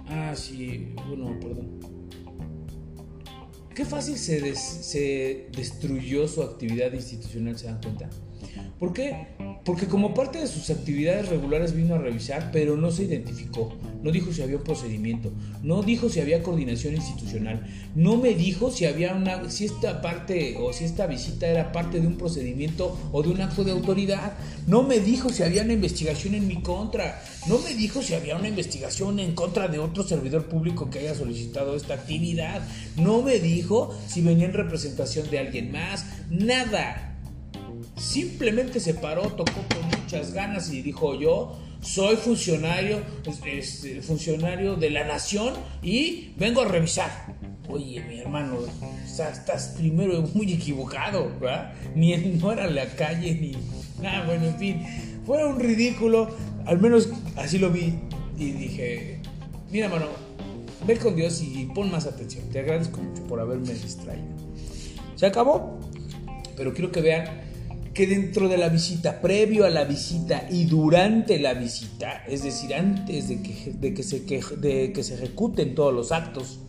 [0.07, 0.95] Ah, sí.
[1.09, 1.81] Bueno, perdón.
[3.75, 8.11] Qué fácil se, se destruyó su actividad institucional, ¿se dan cuenta?
[8.79, 9.27] ¿Por qué?
[9.65, 14.11] Porque como parte de sus actividades regulares vino a revisar, pero no se identificó, no
[14.11, 15.31] dijo si había un procedimiento,
[15.63, 20.57] no dijo si había coordinación institucional, no me dijo si había una, si esta parte
[20.59, 24.33] o si esta visita era parte de un procedimiento o de un acto de autoridad,
[24.67, 28.37] no me dijo si había una investigación en mi contra, no me dijo si había
[28.37, 32.63] una investigación en contra de otro servidor público que haya solicitado esta actividad,
[32.97, 37.10] no me dijo si venía en representación de alguien más, nada.
[38.01, 43.01] Simplemente se paró, tocó con muchas ganas y dijo yo soy funcionario,
[44.03, 47.11] funcionario de la nación y vengo a revisar.
[47.69, 48.59] Oye, mi hermano,
[49.05, 51.73] estás primero muy equivocado, ¿verdad?
[51.95, 53.53] Ni no era la calle ni
[54.03, 54.83] nada, bueno, en fin,
[55.27, 56.29] fue un ridículo,
[56.67, 57.95] al menos así lo vi
[58.37, 59.21] y dije,
[59.71, 60.07] mira, hermano,
[60.87, 62.49] ve con Dios y pon más atención.
[62.51, 64.27] Te agradezco mucho por haberme distraído.
[65.17, 65.79] Se acabó,
[66.57, 67.50] pero quiero que vean
[67.95, 72.75] que dentro de la visita, previo a la visita y durante la visita, es decir,
[72.75, 76.61] antes de que, se, de que se ejecuten todos los actos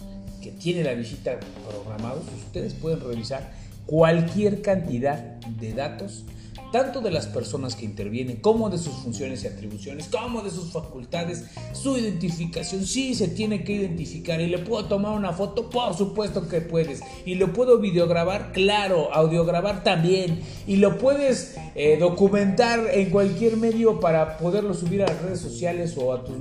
[0.41, 3.51] que tiene la visita programados, ustedes pueden revisar
[3.86, 6.25] cualquier cantidad de datos
[6.71, 10.71] tanto de las personas que intervienen como de sus funciones y atribuciones, como de sus
[10.71, 15.93] facultades, su identificación, sí se tiene que identificar y le puedo tomar una foto, por
[15.95, 22.88] supuesto que puedes, y lo puedo videograbar, claro, audiograbar también, y lo puedes eh, documentar
[22.91, 26.38] en cualquier medio para poderlo subir a las redes sociales o a tus,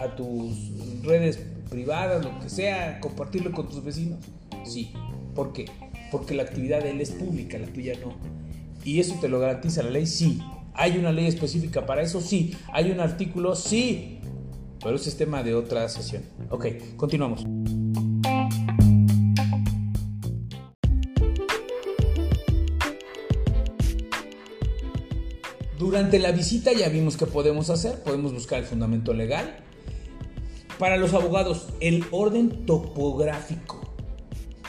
[0.00, 1.38] a tus redes
[1.68, 4.18] privadas, lo que sea, compartirlo con tus vecinos,
[4.64, 4.92] sí,
[5.34, 5.66] ¿por qué?
[6.10, 8.41] Porque la actividad de él es pública, la tuya no.
[8.84, 10.06] ¿Y eso te lo garantiza la ley?
[10.06, 10.40] Sí.
[10.74, 12.20] ¿Hay una ley específica para eso?
[12.20, 12.54] Sí.
[12.72, 13.54] ¿Hay un artículo?
[13.54, 14.18] Sí.
[14.82, 16.22] Pero ese es tema de otra sesión.
[16.50, 16.66] Ok,
[16.96, 17.44] continuamos.
[25.78, 28.02] Durante la visita ya vimos qué podemos hacer.
[28.02, 29.58] Podemos buscar el fundamento legal.
[30.78, 33.94] Para los abogados, el orden topográfico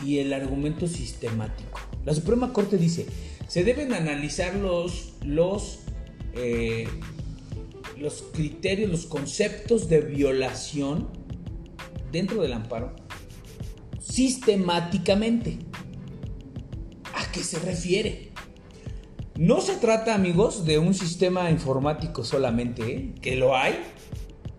[0.06, 1.80] y el argumento sistemático.
[2.06, 3.08] La Suprema Corte dice,
[3.48, 5.80] se deben analizar los, los,
[6.36, 6.88] eh,
[7.98, 11.10] los criterios, los conceptos de violación
[12.12, 12.96] dentro del amparo
[14.14, 15.58] sistemáticamente.
[17.16, 18.30] ¿A qué se refiere?
[19.38, 23.16] No se trata, amigos, de un sistema informático solamente, ¿eh?
[23.22, 23.74] que lo hay.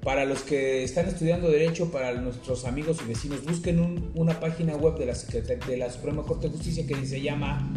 [0.02, 4.98] Para los que están estudiando Derecho, para nuestros amigos y vecinos, busquen una página web
[4.98, 5.14] de la,
[5.66, 7.72] de la Suprema Corte de Justicia que se llama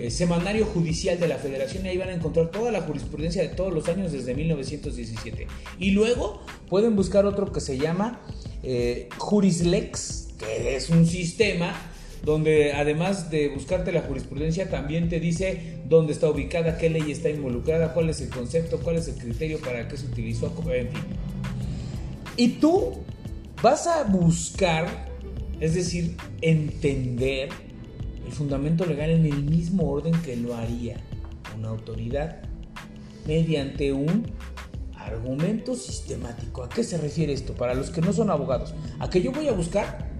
[0.00, 3.72] eh, Semanario Judicial de la Federación ahí van a encontrar toda la jurisprudencia de todos
[3.72, 5.46] los años desde 1917.
[5.78, 8.22] Y luego pueden buscar otro que se llama
[8.62, 11.74] eh, Jurislex, que es un sistema
[12.24, 17.28] donde además de buscarte la jurisprudencia también te dice dónde está ubicada, qué ley está
[17.28, 21.00] involucrada, cuál es el concepto, cuál es el criterio para qué se utilizó, en fin.
[22.36, 23.02] Y tú
[23.62, 24.86] vas a buscar,
[25.60, 27.50] es decir, entender
[28.32, 30.96] fundamento legal en el mismo orden que lo haría
[31.56, 32.42] una autoridad
[33.26, 34.26] mediante un
[34.94, 36.62] argumento sistemático.
[36.62, 37.54] ¿A qué se refiere esto?
[37.54, 40.10] Para los que no son abogados, a que yo voy a buscar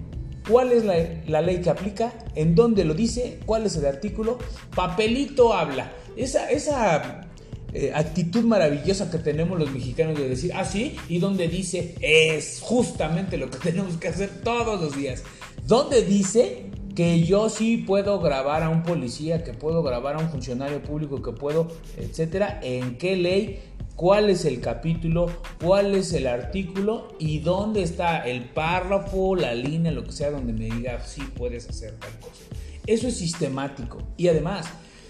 [0.49, 4.39] cuál es la, ley que aplica, en dónde lo dice, cuál es el artículo,
[4.75, 5.93] papelito habla.
[6.17, 7.29] Esa, esa
[7.73, 12.61] eh, actitud maravillosa que tenemos los mexicanos de decir, ah, sí, y donde dice, es
[12.61, 15.23] justamente lo que tenemos que hacer todos los días.
[15.67, 20.29] ¿Dónde dice que yo sí puedo grabar a un policía, que puedo grabar a un
[20.29, 22.61] funcionario público, que puedo, etcétera?
[22.63, 23.61] ¿En qué ley?
[24.01, 25.27] cuál es el capítulo,
[25.63, 30.55] cuál es el artículo y dónde está el párrafo, la línea, lo que sea, donde
[30.55, 32.45] me diga si puedes hacer tal cosa.
[32.87, 33.99] Eso es sistemático.
[34.17, 34.67] Y además,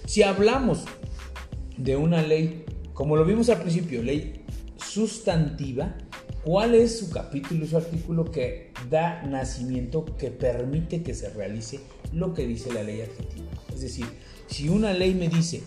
[0.07, 0.87] si hablamos
[1.77, 4.45] de una ley, como lo vimos al principio, ley
[4.85, 5.95] sustantiva,
[6.45, 11.81] ¿cuál es su capítulo y su artículo que da nacimiento, que permite que se realice
[12.13, 13.49] lo que dice la ley argentina?
[13.73, 14.07] Es decir,
[14.47, 15.63] si una ley me dice,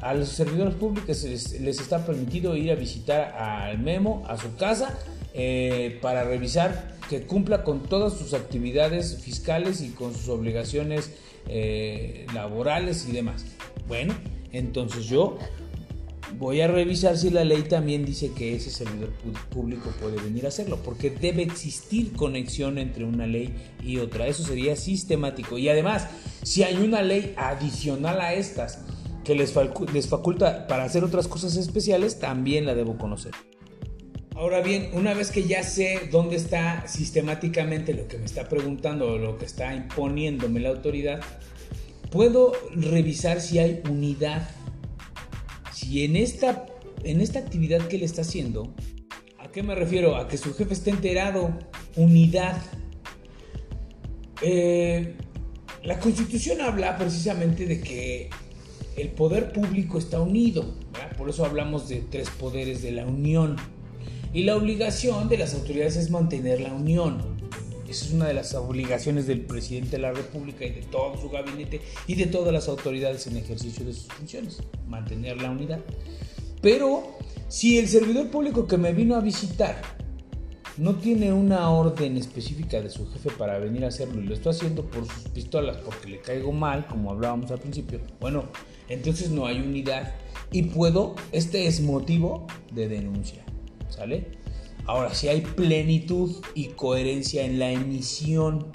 [0.00, 4.98] a los servidores públicos les, está permitido ir a visitar al Memo a su casa
[5.32, 11.12] eh, para revisar que cumpla con todas sus actividades fiscales y con sus obligaciones
[11.46, 13.44] eh, laborales y demás.
[13.86, 14.14] Bueno,
[14.52, 15.38] entonces yo
[16.38, 19.10] voy a revisar si la ley también dice que ese servidor
[19.50, 24.26] público puede venir a hacerlo, porque debe existir conexión entre una ley y otra.
[24.26, 25.58] Eso sería sistemático.
[25.58, 26.08] Y además,
[26.42, 28.80] si hay una ley adicional a estas,
[29.24, 33.32] que les, faculta para hacer otras cosas especiales, también la debo conocer.
[34.34, 39.18] Ahora bien, una vez que ya sé dónde está sistemáticamente lo que me está preguntando
[39.18, 41.20] lo que está imponiéndome la autoridad,
[42.10, 44.48] puedo revisar si hay unidad.
[45.92, 46.64] Si en esta,
[47.04, 48.72] en esta actividad que le está haciendo,
[49.38, 50.16] ¿a qué me refiero?
[50.16, 51.52] A que su jefe esté enterado,
[51.96, 52.62] unidad.
[54.40, 55.16] Eh,
[55.84, 58.30] la constitución habla precisamente de que
[58.96, 60.64] el poder público está unido,
[61.18, 63.56] por eso hablamos de tres poderes de la unión.
[64.32, 67.31] Y la obligación de las autoridades es mantener la unión.
[67.92, 71.28] Esa es una de las obligaciones del presidente de la República y de todo su
[71.28, 75.78] gabinete y de todas las autoridades en ejercicio de sus funciones, mantener la unidad.
[76.62, 79.82] Pero si el servidor público que me vino a visitar
[80.78, 84.48] no tiene una orden específica de su jefe para venir a hacerlo y lo está
[84.48, 88.44] haciendo por sus pistolas porque le caigo mal, como hablábamos al principio, bueno,
[88.88, 90.14] entonces no hay unidad
[90.50, 93.44] y puedo, este es motivo de denuncia,
[93.90, 94.40] ¿sale?
[94.86, 98.66] Ahora, si hay plenitud y coherencia en la emisión,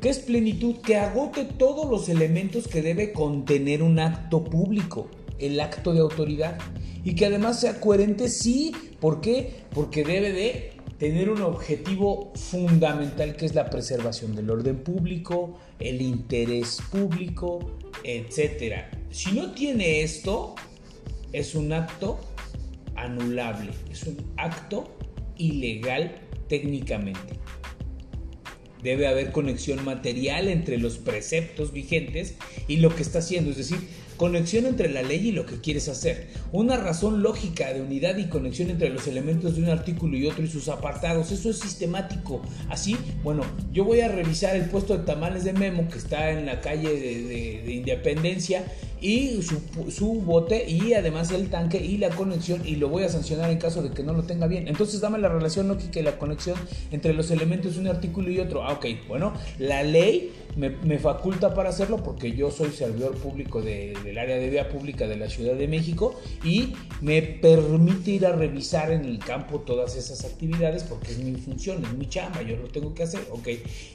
[0.00, 0.76] ¿qué es plenitud?
[0.76, 6.58] Que agote todos los elementos que debe contener un acto público, el acto de autoridad,
[7.04, 9.64] y que además sea coherente, sí, ¿por qué?
[9.74, 16.02] Porque debe de tener un objetivo fundamental que es la preservación del orden público, el
[16.02, 17.60] interés público,
[18.02, 18.86] etc.
[19.10, 20.56] Si no tiene esto,
[21.32, 22.18] es un acto
[22.96, 24.97] anulable, es un acto
[25.38, 27.34] ilegal técnicamente.
[28.82, 32.36] Debe haber conexión material entre los preceptos vigentes
[32.68, 33.78] y lo que está haciendo, es decir,
[34.18, 38.28] conexión entre la ley y lo que quieres hacer, una razón lógica de unidad y
[38.28, 42.42] conexión entre los elementos de un artículo y otro y sus apartados, eso es sistemático.
[42.68, 46.44] Así, bueno, yo voy a revisar el puesto de tamales de Memo que está en
[46.44, 48.64] la calle de, Independencia
[49.00, 53.08] y su, su, bote y además el tanque y la conexión y lo voy a
[53.08, 54.68] sancionar en caso de que no lo tenga bien.
[54.68, 56.56] Entonces dame la relación lógica y la conexión
[56.90, 58.64] entre los elementos de un artículo y otro.
[58.64, 64.18] Ah, ok, bueno, la ley me, faculta para hacerlo porque yo soy servidor público del
[64.18, 68.90] área de vía pública de la Ciudad de México y me permite ir a revisar
[68.90, 72.68] en el campo todas esas actividades porque es mi función, es mi chamba, yo lo
[72.68, 73.48] tengo que hacer, ok.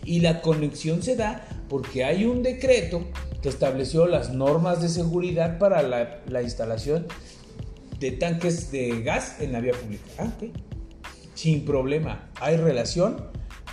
[0.05, 3.05] Y la conexión se da porque hay un decreto
[3.41, 7.07] que estableció las normas de seguridad para la, instalación
[7.99, 10.03] de tanques de gas en la vía pública.
[10.17, 10.31] Ah,
[11.35, 12.29] Sin problema.
[12.39, 13.27] Hay relación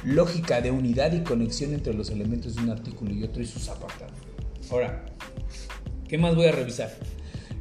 [0.04, 3.68] lógica de unidad y conexión entre los elementos de un artículo y otro y sus
[3.68, 4.14] apartados.
[4.70, 5.04] Ahora,
[6.08, 6.90] ¿qué más voy a revisar?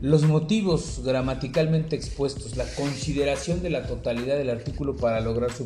[0.02, 5.66] Los motivos gramaticalmente expuestos, la consideración de la totalidad del artículo para lograr su,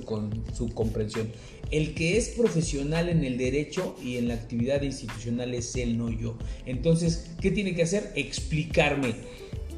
[0.55, 1.29] su comprensión.
[1.69, 6.09] El que es profesional en el derecho y en la actividad institucional es él, no
[6.09, 6.35] yo.
[6.65, 8.11] Entonces, ¿qué tiene que hacer?
[8.15, 9.13] Explicarme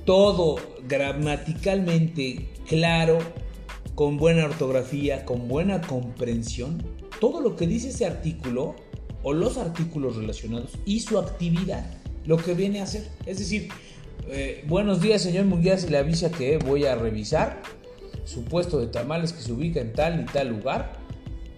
[0.05, 0.55] todo
[0.87, 3.19] gramaticalmente claro,
[3.93, 6.81] con buena ortografía, con buena comprensión,
[7.19, 8.75] todo lo que dice ese artículo
[9.23, 11.89] o los artículos relacionados y su actividad,
[12.25, 13.09] lo que viene a hacer.
[13.25, 13.69] Es decir,
[14.29, 17.61] eh, buenos días, señor Munguía, y le avisa que voy a revisar
[18.23, 20.93] su puesto de tamales que se ubica en tal y tal lugar,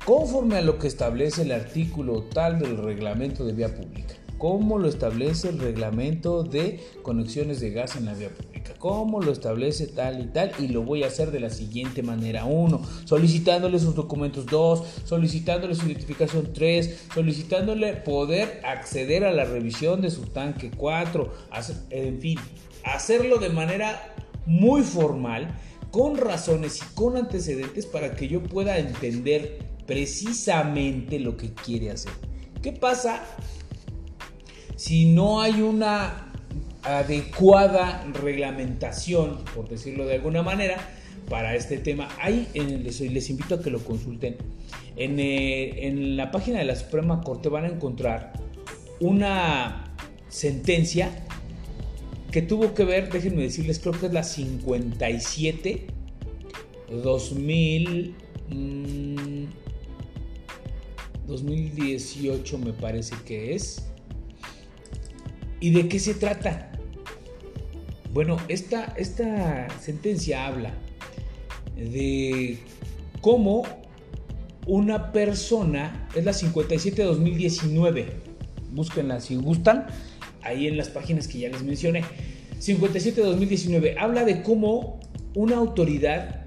[0.05, 4.15] conforme a lo que establece el artículo tal del reglamento de vía pública.
[4.38, 8.58] ¿Cómo lo establece el reglamento de conexiones de gas en la vía pública?
[8.78, 12.46] cómo lo establece tal y tal y lo voy a hacer de la siguiente manera.
[12.46, 14.46] Uno, solicitándole sus documentos.
[14.46, 16.54] Dos, solicitándole su identificación.
[16.54, 20.72] Tres, solicitándole poder acceder a la revisión de su tanque.
[20.76, 21.34] Cuatro,
[21.90, 22.40] en fin,
[22.84, 24.14] hacerlo de manera
[24.46, 25.60] muy formal,
[25.92, 32.12] con razones y con antecedentes para que yo pueda entender precisamente lo que quiere hacer.
[32.62, 33.24] ¿Qué pasa
[34.78, 36.32] si no hay una
[36.84, 40.78] adecuada reglamentación, por decirlo de alguna manera,
[41.30, 42.08] para este tema.
[42.22, 44.38] Ahí les, invito a que lo consulten.
[44.96, 48.34] En, eh, en, la página de la Suprema Corte van a encontrar
[49.02, 49.94] una
[50.30, 51.12] sentencia
[52.32, 55.88] que tuvo que ver, déjenme decirles, creo que es la 57
[56.90, 58.16] 2000
[61.28, 63.88] 2018 me parece que es.
[65.60, 66.72] ¿Y de qué se trata?
[68.14, 70.74] Bueno, esta, esta sentencia habla
[71.76, 72.58] de
[73.22, 73.64] cómo
[74.66, 78.05] una persona, es la 57-2019,
[78.72, 79.88] búsquenla si gustan,
[80.41, 82.03] ahí en las páginas que ya les mencioné.
[82.60, 84.99] 57-2019 habla de cómo
[85.36, 86.45] una autoridad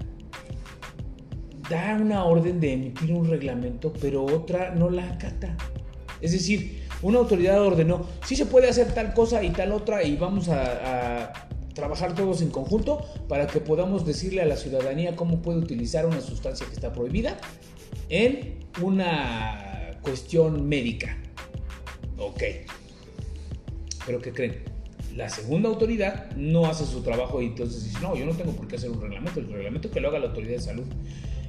[1.69, 5.55] da una orden de emitir un reglamento, pero otra no la acata.
[6.19, 10.15] Es decir, una autoridad ordenó, sí se puede hacer tal cosa y tal otra y
[10.15, 11.33] vamos a
[11.73, 16.21] trabajar todos en conjunto para que podamos decirle a la ciudadanía cómo puede utilizar una
[16.21, 17.37] sustancia que está prohibida
[18.09, 21.17] en una cuestión médica.
[22.17, 22.43] Ok.
[24.05, 24.63] Pero ¿qué creen?
[25.15, 28.67] La segunda autoridad no hace su trabajo y entonces dice, no, yo no tengo por
[28.67, 30.85] qué hacer un reglamento, el reglamento que lo haga la autoridad de salud.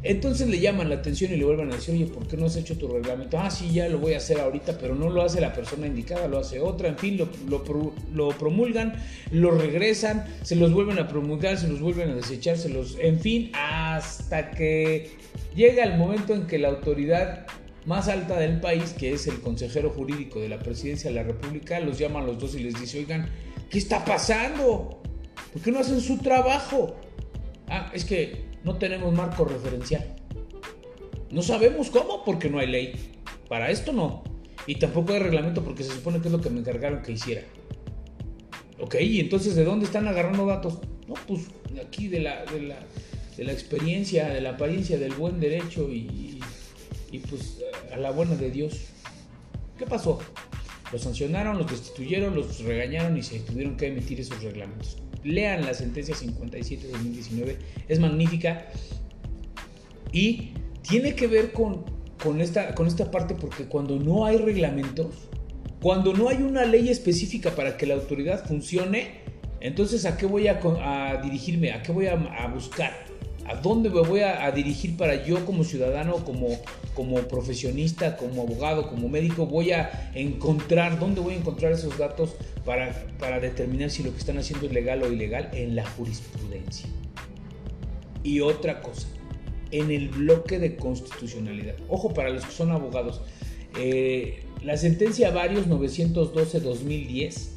[0.04, 2.56] Entonces le llaman la atención y le vuelven a decir, oye, ¿por qué no has
[2.56, 3.38] hecho tu reglamento?
[3.38, 6.26] Ah, sí, ya lo voy a hacer ahorita, pero no lo hace la persona indicada,
[6.26, 6.88] lo hace otra.
[6.88, 7.28] En fin, lo,
[8.12, 8.94] lo, promulgan,
[9.30, 12.98] lo regresan, se los vuelven a promulgar, se los vuelven a desechar, se los...
[13.00, 15.12] En fin, hasta que
[15.54, 17.46] llega el momento en que la autoridad
[17.86, 21.78] más alta del país, que es el consejero jurídico de la presidencia de la República,
[21.78, 23.28] los llama a los dos y les dice, oigan,
[23.70, 25.00] ¿qué está pasando?
[25.52, 26.96] ¿Por qué no hacen su trabajo?
[27.68, 30.16] Ah, es que no tenemos marco referencial.
[31.30, 33.12] No sabemos cómo porque no hay ley.
[33.48, 34.22] Para esto no.
[34.66, 37.42] Y tampoco hay reglamento porque se supone que es lo que me encargaron que hiciera.
[38.78, 40.78] Ok, y entonces ¿de dónde están agarrando datos?
[41.08, 41.46] No, pues
[41.84, 42.78] aquí de la, de la,
[43.36, 46.40] de la experiencia, de la apariencia del buen derecho y,
[47.10, 47.58] y pues
[47.92, 48.80] a la buena de Dios.
[49.78, 50.20] ¿Qué pasó?
[50.92, 55.74] Los sancionaron, los destituyeron, los regañaron y se tuvieron que emitir esos reglamentos lean la
[55.74, 57.56] sentencia 57 de 2019,
[57.88, 58.66] es magnífica
[60.12, 60.52] y
[60.82, 61.84] tiene que ver con,
[62.22, 65.28] con, esta, con esta parte porque cuando no hay reglamentos,
[65.80, 69.22] cuando no hay una ley específica para que la autoridad funcione,
[69.60, 71.72] entonces ¿a qué voy a, dirigirme?
[71.72, 72.16] ¿A qué voy a,
[72.52, 72.92] buscar?
[73.46, 76.48] ¿A dónde me voy a, dirigir para yo como ciudadano, como,
[76.94, 82.34] como profesionista, como abogado, como médico, voy a encontrar, dónde voy a encontrar esos datos
[82.64, 86.88] para, para determinar si lo que están haciendo es legal o ilegal en la jurisprudencia.
[88.22, 89.08] Y otra cosa,
[89.72, 91.74] en el bloque de constitucionalidad.
[91.88, 93.22] Ojo para los que son abogados.
[93.76, 97.48] Eh, la sentencia Varios 912-2010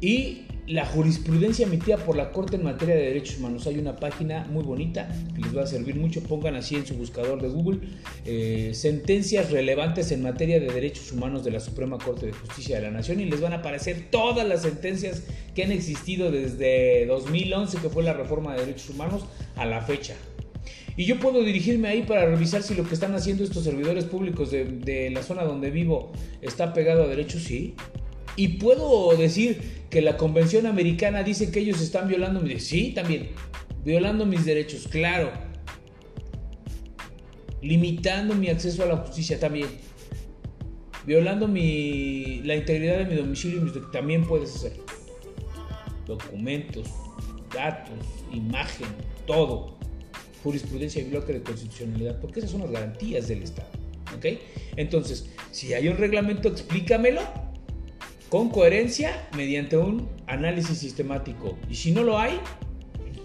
[0.00, 3.66] y la jurisprudencia emitida por la Corte en materia de derechos humanos.
[3.66, 6.22] Hay una página muy bonita que les va a servir mucho.
[6.22, 7.80] Pongan así en su buscador de Google
[8.26, 12.82] eh, sentencias relevantes en materia de derechos humanos de la Suprema Corte de Justicia de
[12.82, 15.22] la Nación y les van a aparecer todas las sentencias
[15.54, 19.24] que han existido desde 2011, que fue la reforma de derechos humanos,
[19.56, 20.14] a la fecha.
[20.98, 24.50] Y yo puedo dirigirme ahí para revisar si lo que están haciendo estos servidores públicos
[24.50, 26.12] de, de la zona donde vivo
[26.42, 27.74] está pegado a derechos, sí.
[28.38, 32.68] Y puedo decir que la Convención Americana dice que ellos están violando mis derechos.
[32.68, 33.30] Sí, también.
[33.84, 35.32] Violando mis derechos, claro.
[37.60, 39.66] Limitando mi acceso a la justicia también.
[41.04, 43.60] Violando mi, la integridad de mi domicilio,
[43.90, 44.84] también puedes hacerlo.
[46.06, 46.86] Documentos,
[47.52, 47.98] datos,
[48.32, 48.86] imagen,
[49.26, 49.78] todo.
[50.44, 53.68] Jurisprudencia y bloque de constitucionalidad, porque esas son las garantías del Estado.
[54.16, 54.26] ¿Ok?
[54.76, 57.47] Entonces, si hay un reglamento, explícamelo
[58.28, 61.56] con coherencia mediante un análisis sistemático.
[61.70, 62.38] Y si no lo hay,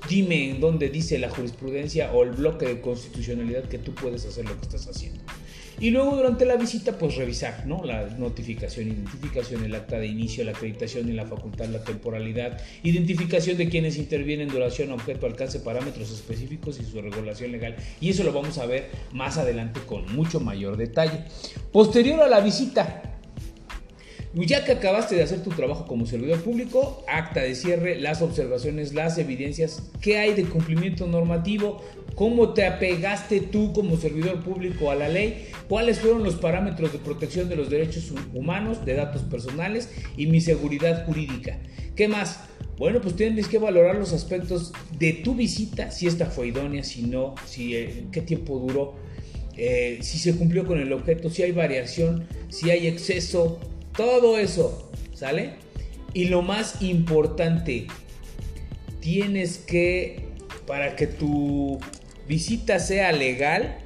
[0.09, 4.45] dime en dónde dice la jurisprudencia o el bloque de constitucionalidad que tú puedes hacer
[4.45, 5.19] lo que estás haciendo.
[5.79, 7.83] Y luego durante la visita, pues revisar, ¿no?
[7.83, 13.57] La notificación, identificación, el acta de inicio, la acreditación y la facultad, la temporalidad, identificación
[13.57, 17.75] de quienes intervienen, duración, objeto, alcance, parámetros específicos y su regulación legal.
[17.99, 21.25] Y eso lo vamos a ver más adelante con mucho mayor detalle.
[21.71, 23.12] Posterior a la visita,
[24.35, 28.93] ya que acabaste de hacer tu trabajo como servidor público, acta de cierre, las observaciones,
[28.93, 31.83] las evidencias, qué hay de cumplimiento normativo,
[32.15, 36.99] cómo te apegaste tú como servidor público a la ley, cuáles fueron los parámetros de
[36.99, 41.59] protección de los derechos humanos, de datos personales y mi seguridad jurídica.
[41.95, 42.39] ¿Qué más?
[42.77, 47.03] Bueno, pues tienes que valorar los aspectos de tu visita, si esta fue idónea, si
[47.03, 48.95] no, si eh, qué tiempo duró,
[49.55, 53.59] eh, si se cumplió con el objeto, si hay variación, si hay exceso,
[53.95, 55.55] todo eso, ¿sale?
[56.13, 57.87] Y lo más importante,
[58.99, 60.29] tienes que,
[60.67, 61.79] para que tu
[62.27, 63.77] visita sea legal,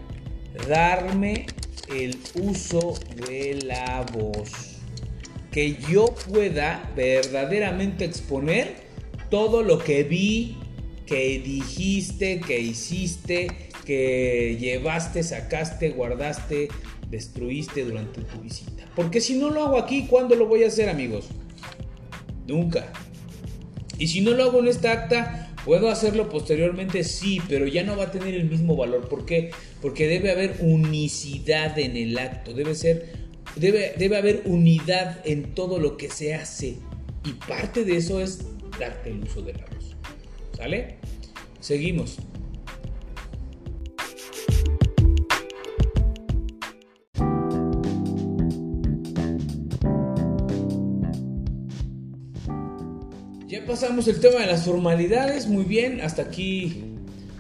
[0.68, 1.46] darme
[1.94, 4.52] el uso de la voz.
[5.52, 8.76] Que yo pueda verdaderamente exponer
[9.30, 10.58] todo lo que vi,
[11.06, 13.48] que dijiste, que hiciste,
[13.86, 16.68] que llevaste, sacaste, guardaste,
[17.10, 18.86] destruiste durante tu visita.
[18.96, 21.28] Porque si no lo hago aquí, ¿cuándo lo voy a hacer, amigos?
[22.48, 22.92] Nunca.
[23.98, 27.04] Y si no lo hago en esta acta, ¿puedo hacerlo posteriormente?
[27.04, 29.08] Sí, pero ya no va a tener el mismo valor.
[29.10, 29.52] ¿Por qué?
[29.82, 32.54] Porque debe haber unicidad en el acto.
[32.54, 33.28] Debe ser.
[33.56, 36.76] Debe, debe haber unidad en todo lo que se hace.
[37.26, 38.46] Y parte de eso es
[38.80, 39.96] darte el uso de la voz.
[40.56, 40.98] ¿Sale?
[41.60, 42.18] Seguimos.
[53.80, 55.46] Pasamos el tema de las formalidades.
[55.46, 56.82] Muy bien, hasta aquí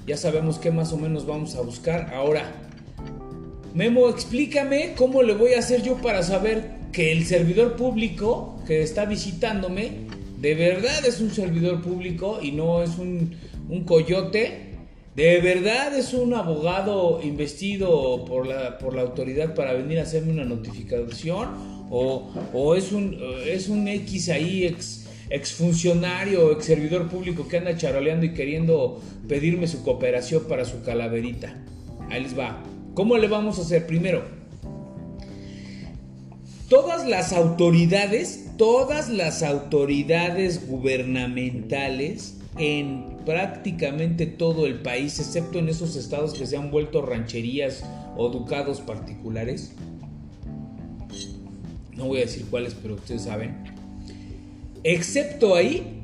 [0.05, 2.13] ya sabemos qué más o menos vamos a buscar.
[2.13, 2.43] Ahora,
[3.73, 8.83] Memo, explícame cómo le voy a hacer yo para saber que el servidor público que
[8.83, 10.05] está visitándome
[10.39, 13.35] de verdad es un servidor público y no es un,
[13.87, 14.75] coyote.
[15.15, 20.33] ¿De verdad es un abogado investido por la, por la autoridad para venir a hacerme
[20.33, 21.47] una notificación?
[21.89, 24.96] ¿O, o es, un, es un X ahí, ex,
[25.29, 31.55] exfuncionario ex servidor público que anda charoleando y queriendo pedirme su cooperación para su calaverita.
[32.09, 32.63] Ahí les va.
[32.93, 33.85] ¿Cómo le vamos a hacer?
[33.85, 34.23] Primero,
[36.69, 45.95] todas las autoridades, todas las autoridades gubernamentales en prácticamente todo el país, excepto en esos
[45.95, 47.83] estados que se han vuelto rancherías
[48.15, 49.73] o ducados particulares,
[51.95, 53.76] no voy a decir cuáles, pero ustedes saben,
[54.83, 56.03] Excepto ahí,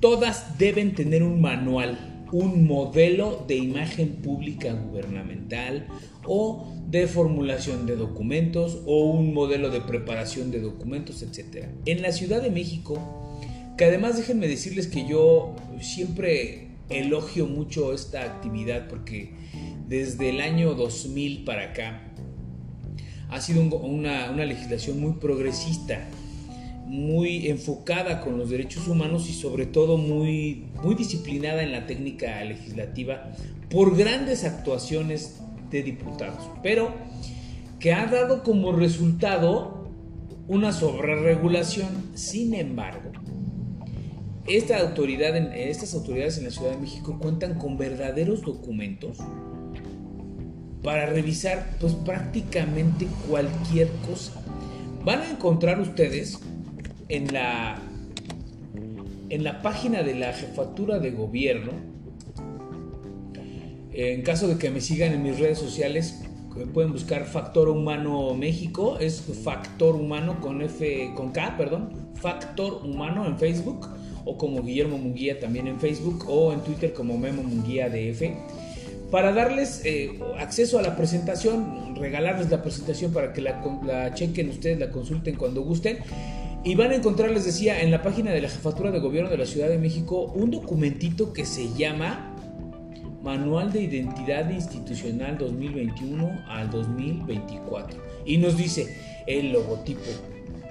[0.00, 5.86] todas deben tener un manual, un modelo de imagen pública gubernamental
[6.24, 11.68] o de formulación de documentos o un modelo de preparación de documentos, etc.
[11.86, 12.98] En la Ciudad de México,
[13.76, 19.34] que además déjenme decirles que yo siempre elogio mucho esta actividad porque
[19.88, 22.12] desde el año 2000 para acá
[23.30, 26.06] ha sido una, una legislación muy progresista
[26.86, 32.42] muy enfocada con los derechos humanos y sobre todo muy, muy disciplinada en la técnica
[32.44, 33.32] legislativa
[33.70, 36.92] por grandes actuaciones de diputados, pero
[37.80, 39.90] que ha dado como resultado
[40.48, 41.88] una sobreregulación.
[42.14, 43.10] Sin embargo,
[44.46, 49.18] esta autoridad, estas autoridades en la Ciudad de México cuentan con verdaderos documentos
[50.82, 54.32] para revisar pues prácticamente cualquier cosa.
[55.04, 56.40] Van a encontrar ustedes
[57.12, 57.78] en la,
[59.28, 61.72] en la página de la jefatura de gobierno,
[63.92, 66.22] en caso de que me sigan en mis redes sociales,
[66.72, 73.26] pueden buscar Factor Humano México, es Factor Humano con F, con K, perdón, Factor Humano
[73.26, 73.88] en Facebook,
[74.24, 78.22] o como Guillermo Munguía también en Facebook, o en Twitter como Memo Munguía DF,
[79.10, 84.48] para darles eh, acceso a la presentación, regalarles la presentación para que la, la chequen
[84.48, 85.98] ustedes, la consulten cuando gusten
[86.64, 89.36] Y van a encontrar, les decía, en la página de la Jefatura de Gobierno de
[89.36, 92.36] la Ciudad de México un documentito que se llama
[93.20, 98.00] Manual de Identidad Institucional 2021 al 2024.
[98.24, 98.96] Y nos dice
[99.26, 100.02] el logotipo,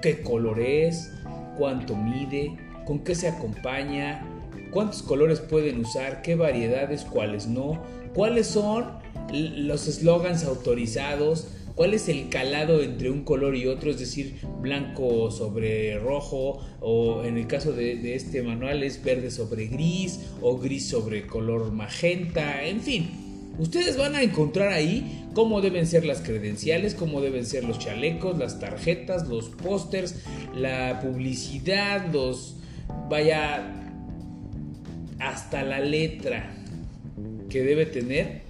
[0.00, 1.12] qué color es,
[1.58, 4.26] cuánto mide, con qué se acompaña,
[4.70, 7.82] cuántos colores pueden usar, qué variedades, cuáles no,
[8.14, 8.86] cuáles son
[9.30, 15.30] los eslogans autorizados, cuál es el calado entre un color y otro, es decir, blanco
[15.30, 20.88] sobre rojo, o en el caso de, este manual es verde sobre gris, o gris
[20.88, 23.10] sobre color magenta, en fin.
[23.58, 28.38] Ustedes van a encontrar ahí cómo deben ser las credenciales, cómo deben ser los chalecos,
[28.38, 30.22] las tarjetas, los pósters,
[30.54, 32.56] la publicidad, los...
[33.08, 33.78] vaya
[35.18, 36.54] hasta la letra
[37.48, 38.42] que debe tener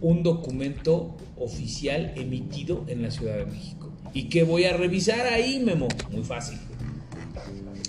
[0.00, 3.92] un documento oficial emitido en la Ciudad de México.
[4.12, 5.88] ¿Y qué voy a revisar ahí, Memo?
[6.10, 6.58] Muy fácil.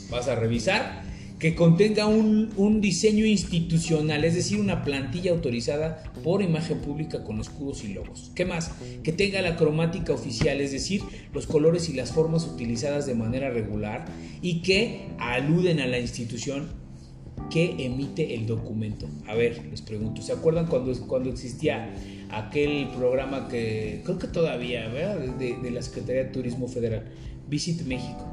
[0.10, 1.04] Vas a revisar
[1.40, 7.84] que contenga un, diseño institucional, es decir, una plantilla autorizada por imagen pública con escudos
[7.84, 8.32] y logos.
[8.36, 8.72] ¿Qué más?
[9.04, 11.02] Que tenga la cromática oficial, es decir,
[11.34, 14.06] los colores y las formas utilizadas de manera regular
[14.42, 16.85] y que aluden a la institución
[17.50, 19.08] que emite el documento.
[19.28, 21.94] A ver, les pregunto, ¿se acuerdan cuando, cuando existía
[22.32, 25.18] aquel programa que creo que todavía, ¿verdad?
[25.36, 27.06] De, la Secretaría de Turismo Federal,
[27.48, 28.26] Visit México.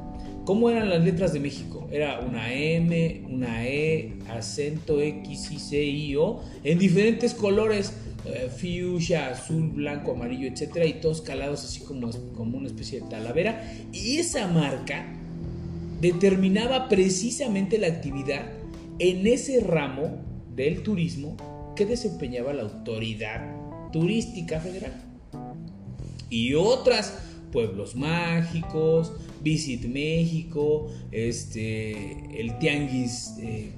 [0.45, 1.87] ¿Cómo eran las letras de México?
[1.89, 7.93] Era una M, una E, acento X, I, C, I, O, en diferentes colores,
[8.25, 13.07] eh, fuchsia, azul, blanco, amarillo, etcétera, y todos calados así como, como una especie de
[13.07, 13.63] talavera.
[13.93, 15.05] Y esa marca
[16.01, 18.43] determinaba precisamente la actividad
[18.99, 20.23] en ese ramo
[20.55, 21.35] del turismo
[21.75, 24.93] que desempeñaba la autoridad turística federal.
[26.29, 27.19] Y otras,
[27.51, 29.13] pueblos mágicos,
[29.43, 33.73] Visit México, este, el tianguis, eh,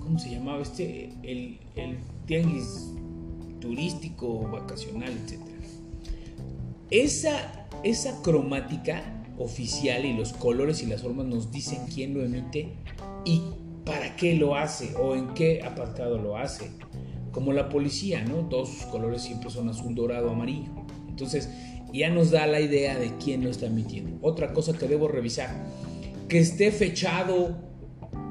[0.00, 1.10] ¿cómo se llamaba este?
[1.22, 2.90] El, el tianguis
[3.60, 5.40] turístico, vacacional, etc.
[6.90, 12.74] Esa, esa cromática oficial y los colores y las formas nos dicen quién lo emite
[13.24, 13.42] y
[13.86, 16.70] para qué lo hace o en qué apartado lo hace.
[17.30, 18.48] Como la policía, ¿no?
[18.48, 20.70] Todos sus colores siempre son azul, dorado, amarillo.
[21.08, 21.48] Entonces,
[21.92, 24.18] ya nos da la idea de quién lo está emitiendo.
[24.20, 25.66] Otra cosa que debo revisar,
[26.28, 27.56] que esté fechado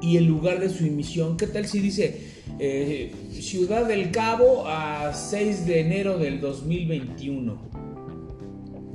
[0.02, 1.36] y el lugar de su emisión.
[1.36, 2.20] ¿Qué tal si dice
[2.58, 7.70] eh, Ciudad del Cabo a 6 de enero del 2021?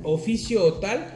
[0.04, 1.06] Oficio tal,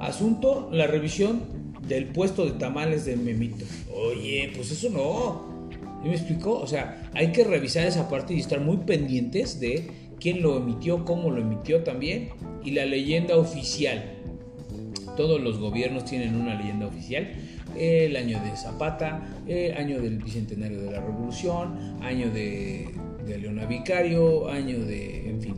[0.00, 1.55] asunto, la revisión
[1.88, 3.64] del puesto de tamales de Memito.
[3.94, 5.56] Oye, pues eso no.
[6.02, 6.58] ¿Me explicó?
[6.58, 9.88] O sea, hay que revisar esa parte y estar muy pendientes de
[10.20, 12.28] quién lo emitió, cómo lo emitió también
[12.64, 14.12] y la leyenda oficial.
[15.16, 17.28] Todos los gobiernos tienen una leyenda oficial.
[17.76, 22.88] El año de Zapata, el año del bicentenario de la Revolución, año de,
[23.26, 25.54] de Leona Vicario, año de, en fin,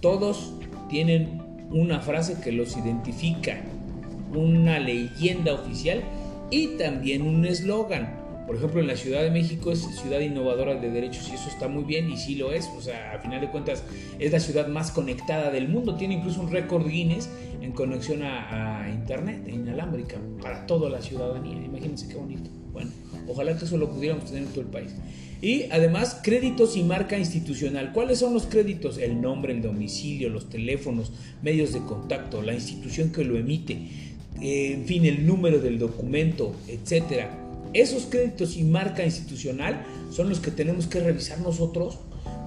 [0.00, 0.54] todos
[0.88, 1.40] tienen
[1.70, 3.62] una frase que los identifica
[4.36, 6.02] una leyenda oficial
[6.50, 8.26] y también un eslogan.
[8.46, 11.66] Por ejemplo, en la Ciudad de México es ciudad innovadora de derechos y eso está
[11.66, 12.70] muy bien y sí lo es.
[12.78, 13.82] O sea, a final de cuentas
[14.20, 15.96] es la ciudad más conectada del mundo.
[15.96, 17.28] Tiene incluso un récord Guinness
[17.60, 21.56] en conexión a, Internet inalámbrica para toda la ciudadanía.
[21.56, 22.48] Imagínense qué bonito.
[22.72, 22.90] Bueno,
[23.26, 24.94] ojalá que eso lo pudiéramos tener en todo el país.
[25.42, 27.92] Y además, créditos y marca institucional.
[27.92, 28.96] ¿Cuáles son los créditos?
[28.98, 31.12] El nombre, el domicilio, los teléfonos,
[31.42, 34.05] medios de contacto, la institución que lo emite
[34.40, 37.30] en fin, el número del documento, etcétera.
[37.72, 41.98] Esos créditos y marca institucional son los que tenemos que revisar nosotros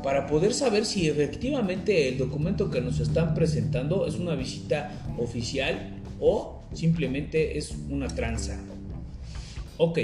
[0.04, 6.02] para poder saber si efectivamente el documento que nos están presentando es una visita oficial
[6.20, 8.60] o simplemente es una tranza.
[9.78, 10.00] Ok,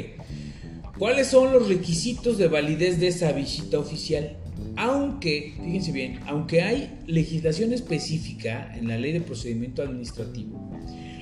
[0.97, 4.37] ¿cuáles son los requisitos de validez de esa visita oficial?
[4.77, 10.71] Aunque, fíjense bien, aunque hay legislación específica en la ley de procedimiento administrativo,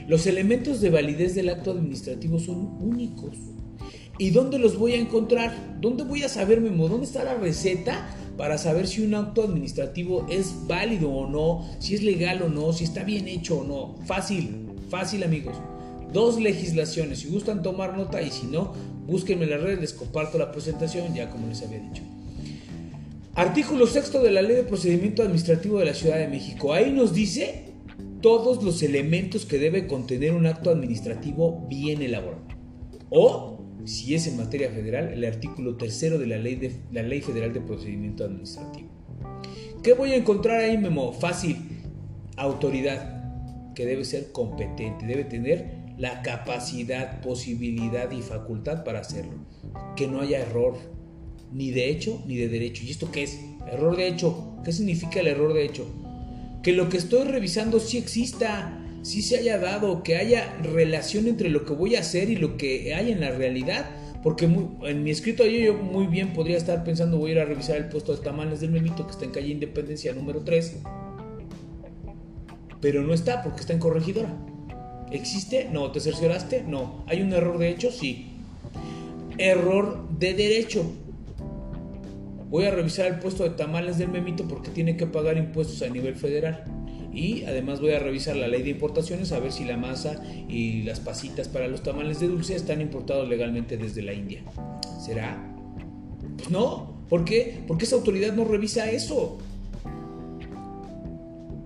[0.08, 3.38] los elementos de validez del acto administrativo son únicos.
[4.18, 5.78] ¿Y dónde los voy a encontrar?
[5.82, 6.88] ¿Dónde voy a saber, Memo?
[6.88, 11.96] ¿Dónde está la receta para saber si un acto administrativo es válido o no, si
[11.96, 13.96] es legal o no, si está bien hecho o no?
[14.06, 15.56] Fácil, fácil amigos.
[16.12, 18.74] Dos legislaciones, si gustan tomar nota y si no,
[19.08, 22.04] búsquenme en las redes, les comparto la presentación, ya como les había dicho.
[23.34, 26.72] Artículo sexto de la Ley de Procedimiento Administrativo de la Ciudad de México.
[26.72, 27.73] Ahí nos dice
[28.24, 32.48] todos los elementos que debe contener un acto administrativo bien elaborado.
[33.10, 37.20] O, si es en materia federal, el artículo tercero de la Ley, de, la ley
[37.20, 38.88] Federal de Procedimiento Administrativo.
[39.84, 41.12] ¿Qué voy a encontrar ahí, Memo?
[41.12, 41.58] Fácil.
[42.38, 49.34] Autoridad, que debe ser competente, debe tener la capacidad, posibilidad y facultad para hacerlo.
[49.98, 50.78] Que no haya error,
[51.52, 52.86] ni de hecho ni de derecho.
[52.86, 53.38] ¿Y esto qué es?
[53.70, 54.62] Error de hecho.
[54.64, 55.86] ¿Qué significa el error de hecho?
[56.64, 61.50] Que lo que estoy revisando sí exista, sí se haya dado, que haya relación entre
[61.50, 63.86] lo que voy a hacer y lo que hay en la realidad.
[64.24, 67.76] Porque en mi escrito yo muy bien podría estar pensando voy a ir a revisar
[67.76, 70.78] el puesto de tamales del memito que está en calle Independencia número 3.
[72.80, 74.34] Pero no está porque está en corregidora.
[75.12, 75.70] ¿Existe?
[75.72, 75.92] No.
[75.92, 76.64] ¿Te cercioraste?
[76.64, 77.04] No.
[77.08, 77.92] ¿Hay un error de hecho?
[77.92, 78.32] Sí.
[79.38, 80.86] Error de derecho.
[82.54, 85.90] Voy a revisar el puesto de tamales del memito porque tiene que pagar impuestos a
[85.90, 86.64] nivel federal.
[87.12, 90.84] Y además voy a revisar la ley de importaciones a ver si la masa y
[90.84, 94.44] las pasitas para los tamales de dulce están importados legalmente desde la India.
[95.04, 95.36] ¿Será?
[96.38, 96.94] Pues no.
[97.10, 97.64] ¿Por qué?
[97.68, 99.40] Porque esa autoridad no revisa eso.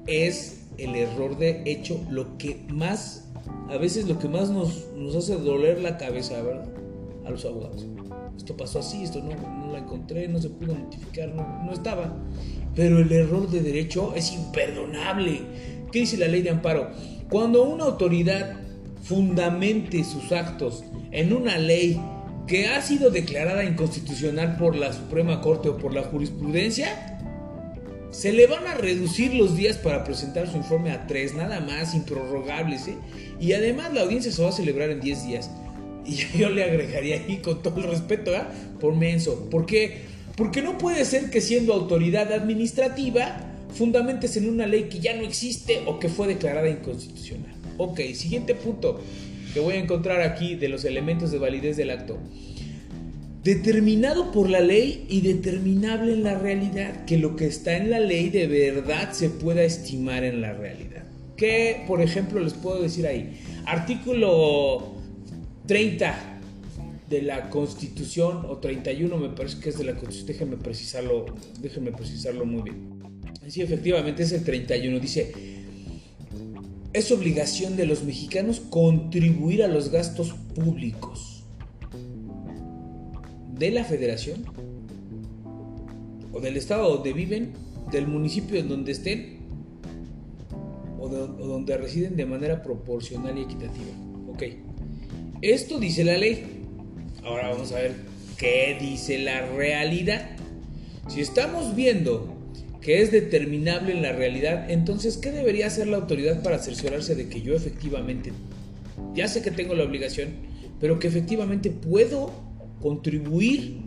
[0.05, 3.27] Es el error de hecho lo que más,
[3.67, 6.69] a veces lo que más nos, nos hace doler la cabeza, ¿verdad?
[7.25, 7.85] A los abogados
[8.37, 12.15] esto pasó así, esto no, no la encontré, no se pudo notificar, no, no estaba.
[12.75, 15.41] Pero el error de derecho es imperdonable.
[15.91, 16.91] ¿Qué dice la ley de amparo?
[17.29, 18.59] Cuando una autoridad
[19.01, 21.99] fundamente sus actos en una ley
[22.45, 27.17] que ha sido declarada inconstitucional por la Suprema Corte o por la jurisprudencia,
[28.11, 31.93] se le van a reducir los días para presentar su informe a tres, nada más,
[31.93, 32.87] improrrogables.
[32.87, 32.97] ¿eh?
[33.39, 35.51] Y además la audiencia se va a celebrar en 10 días.
[36.07, 38.41] Y yo le agregaría ahí con todo el respeto, ¿eh?
[38.79, 39.49] por menso.
[39.49, 40.01] ¿Por qué?
[40.35, 43.43] Porque no puede ser que siendo autoridad administrativa
[43.73, 47.53] fundamentes en una ley que ya no existe o que fue declarada inconstitucional.
[47.77, 48.99] Ok, siguiente punto
[49.53, 52.17] que voy a encontrar aquí de los elementos de validez del acto.
[53.43, 57.99] Determinado por la ley y determinable en la realidad, que lo que está en la
[57.99, 61.03] ley de verdad se pueda estimar en la realidad.
[61.37, 63.39] ¿Qué, por ejemplo, les puedo decir ahí?
[63.65, 64.96] Artículo
[65.67, 66.39] 30
[67.09, 71.25] de la Constitución, o 31 me parece que es de la Constitución, déjenme precisarlo,
[71.61, 72.97] déjenme precisarlo muy bien.
[73.47, 75.33] Sí, efectivamente es el 31, dice,
[76.93, 81.43] es obligación de los mexicanos contribuir a los gastos públicos
[83.53, 84.45] de la federación
[86.33, 87.53] o del estado donde viven,
[87.91, 89.37] del municipio en donde estén
[90.99, 93.91] o, o donde residen de manera proporcional y equitativa.
[94.27, 94.66] Ok.
[95.41, 96.63] Esto dice la ley.
[97.23, 97.93] Ahora vamos a ver
[98.37, 100.31] qué dice la realidad.
[101.07, 102.33] Si estamos viendo
[102.81, 107.29] que es determinable en la realidad, entonces, ¿qué debería hacer la autoridad para cerciorarse de
[107.29, 108.31] que yo efectivamente,
[109.13, 110.29] ya sé que tengo la obligación,
[110.79, 112.31] pero que efectivamente puedo
[112.81, 113.81] contribuir,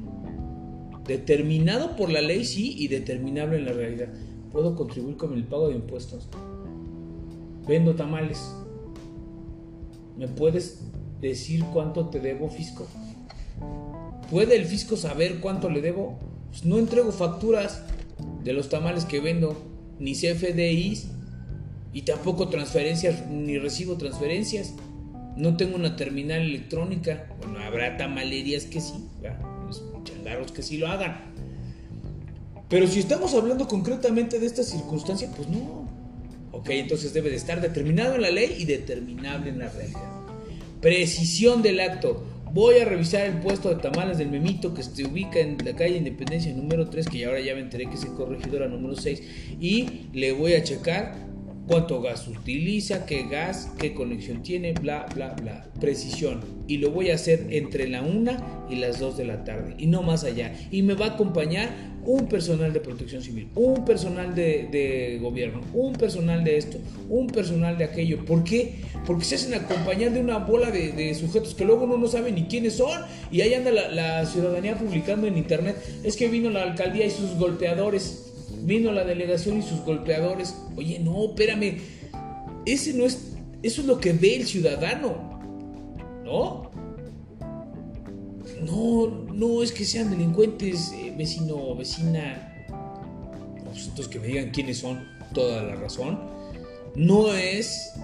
[1.05, 4.09] determinado por la ley, sí, y determinable en la realidad?
[4.53, 6.28] Puedo contribuir con el pago de impuestos.
[7.66, 8.55] Vendo tamales.
[10.16, 10.89] ¿Me puedes
[11.21, 12.87] decir cuánto te debo, fisco?
[14.31, 16.18] ¿Puede el fisco saber cuánto le debo?
[16.51, 17.83] Pues no entrego facturas
[18.45, 19.61] de los tamales que vendo,
[19.99, 21.09] ni CFDIs,
[21.93, 24.75] y tampoco transferencias, ni recibo transferencias.
[25.37, 27.27] No tengo una terminal electrónica.
[27.39, 29.09] Bueno, habrá tamalerías que sí,
[29.66, 31.33] los changarros que sí lo hagan.
[32.68, 35.89] Pero si estamos hablando concretamente de esta circunstancia, pues no.
[36.53, 40.20] Ok, entonces debe de estar determinado en la ley y determinable en la realidad.
[40.81, 42.24] Precisión del acto.
[42.53, 45.99] Voy a revisar el puesto de tamales del Memito que se ubica en la calle
[45.99, 49.22] Independencia número 3, que ahora ya me enteré que es el corregidora número 6,
[49.61, 51.30] y le voy a checar
[51.67, 55.67] cuánto gas utiliza, qué gas, qué conexión tiene, bla, bla, bla.
[55.81, 56.41] Precisión.
[56.67, 59.87] Y lo voy a hacer entre la 1 y las 2 de la tarde, y
[59.87, 60.55] no más allá.
[60.71, 65.93] Y me va a acompañar un personal de protección civil, un personal de, gobierno, un
[65.93, 68.25] personal de esto, un personal de aquello.
[68.25, 68.77] ¿Por qué?
[69.07, 72.75] Porque se hacen acompañar de una bola de, sujetos que luego no sabe ni quiénes
[72.75, 73.01] son
[73.31, 75.77] y ahí anda la, ciudadanía publicando en internet.
[76.03, 78.30] Es que vino la alcaldía y sus golpeadores,
[78.65, 80.57] vino la delegación y sus golpeadores.
[80.77, 81.79] Oye, no, espérame,
[82.67, 85.41] ese no es, eso es lo que ve el ciudadano,
[86.25, 86.71] ¿no?
[88.63, 92.67] No, no es que sean delincuentes, eh, vecino o vecina.
[93.65, 96.21] Pues entonces que me digan quiénes son, toda la razón.
[96.95, 97.95] No es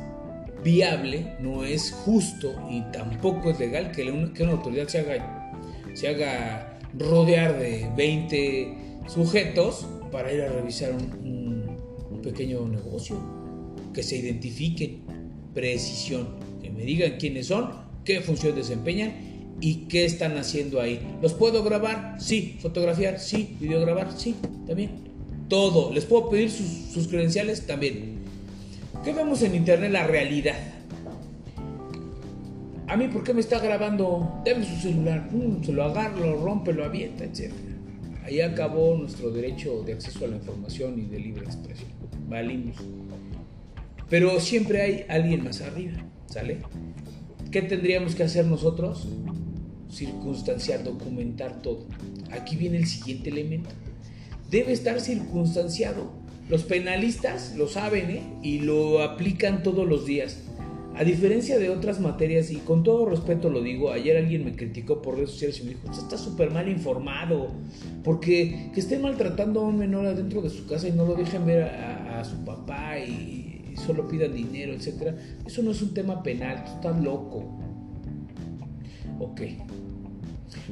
[0.62, 5.52] viable, no es justo y tampoco es legal que una, autoridad se haga,
[5.94, 11.76] se haga rodear de 20 sujetos para ir a revisar un,
[12.22, 13.16] pequeño negocio.
[13.94, 15.02] Que se identifiquen,
[15.54, 16.26] precisión,
[16.60, 17.70] que me digan quiénes son,
[18.04, 19.12] qué función desempeñan
[19.60, 21.00] y qué están haciendo ahí.
[21.22, 22.16] ¿Los puedo grabar?
[22.18, 22.56] Sí.
[22.60, 23.20] ¿Fotografiar?
[23.20, 23.56] Sí.
[23.60, 24.12] ¿Videograbar?
[24.16, 24.34] Sí.
[24.66, 24.90] También.
[25.48, 25.92] Todo.
[25.92, 27.66] ¿Les puedo pedir sus, credenciales?
[27.66, 28.16] También.
[29.04, 29.92] ¿Qué vemos en internet?
[29.92, 30.56] La realidad.
[32.88, 34.42] A mí, ¿por qué me está grabando?
[34.44, 35.28] Deme su celular.
[35.64, 37.52] se lo agarra, lo rompe, lo avienta, etc.
[38.26, 41.88] Ahí acabó nuestro derecho de acceso a la información y de libre expresión.
[42.28, 42.74] Valimos.
[44.10, 45.92] Pero siempre hay alguien más arriba,
[46.26, 46.58] ¿sale?
[47.52, 49.06] ¿Qué tendríamos que hacer nosotros?
[49.92, 51.86] Circunstanciar, documentar todo.
[52.32, 53.70] Aquí viene el siguiente elemento.
[54.50, 56.10] Debe estar circunstanciado.
[56.48, 58.22] Los penalistas lo saben ¿eh?
[58.42, 60.42] y lo aplican todos los días.
[60.96, 65.02] A diferencia de otras materias, y con todo respeto lo digo, ayer alguien me criticó
[65.02, 67.52] por redes sociales y me dijo, usted está súper mal informado,
[68.02, 71.44] porque que esté maltratando a un menor adentro de su casa y no lo dejen
[71.44, 75.14] ver a, su papá y, solo pidan dinero, etc.
[75.46, 77.58] Eso no es un tema penal, tú estás loco.
[79.20, 79.42] Ok.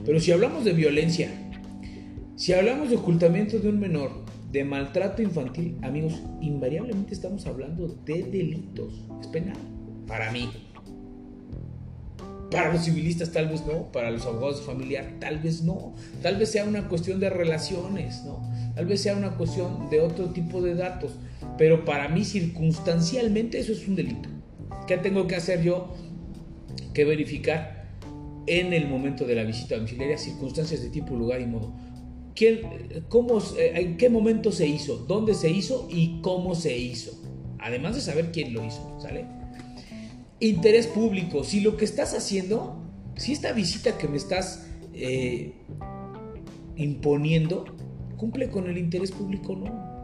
[0.07, 1.29] Pero si hablamos de violencia,
[2.35, 8.23] si hablamos de ocultamiento de un menor, de maltrato infantil, amigos, invariablemente estamos hablando de
[8.23, 9.05] delitos.
[9.21, 9.74] Es penal
[10.07, 10.51] para mí.
[12.51, 16.37] Para los civilistas tal vez no, para los abogados de familiar tal vez no, tal
[16.37, 18.49] vez sea una cuestión de relaciones, ¿no?
[18.77, 21.13] Tal vez sea una cuestión de otro tipo de datos,
[21.59, 24.29] pero para mí circunstancialmente eso es un delito.
[24.87, 25.95] ¿Qué tengo que hacer yo?
[26.93, 27.85] Que verificar
[28.47, 31.73] en el momento de la visita domiciliaria circunstancias de tipo, lugar y modo.
[32.35, 32.61] ¿Quién,
[33.09, 34.97] cómo, eh, ¿En qué momento se hizo?
[34.97, 35.89] ¿Dónde se hizo?
[35.91, 37.13] ¿Y cómo se hizo?
[37.59, 39.25] Además de saber quién lo hizo, ¿sale?
[40.41, 41.45] Interés público.
[41.45, 42.83] Si lo que estás haciendo,
[43.17, 45.53] si esta visita que me estás eh,
[46.77, 47.65] imponiendo
[48.17, 49.95] cumple con el interés público, no.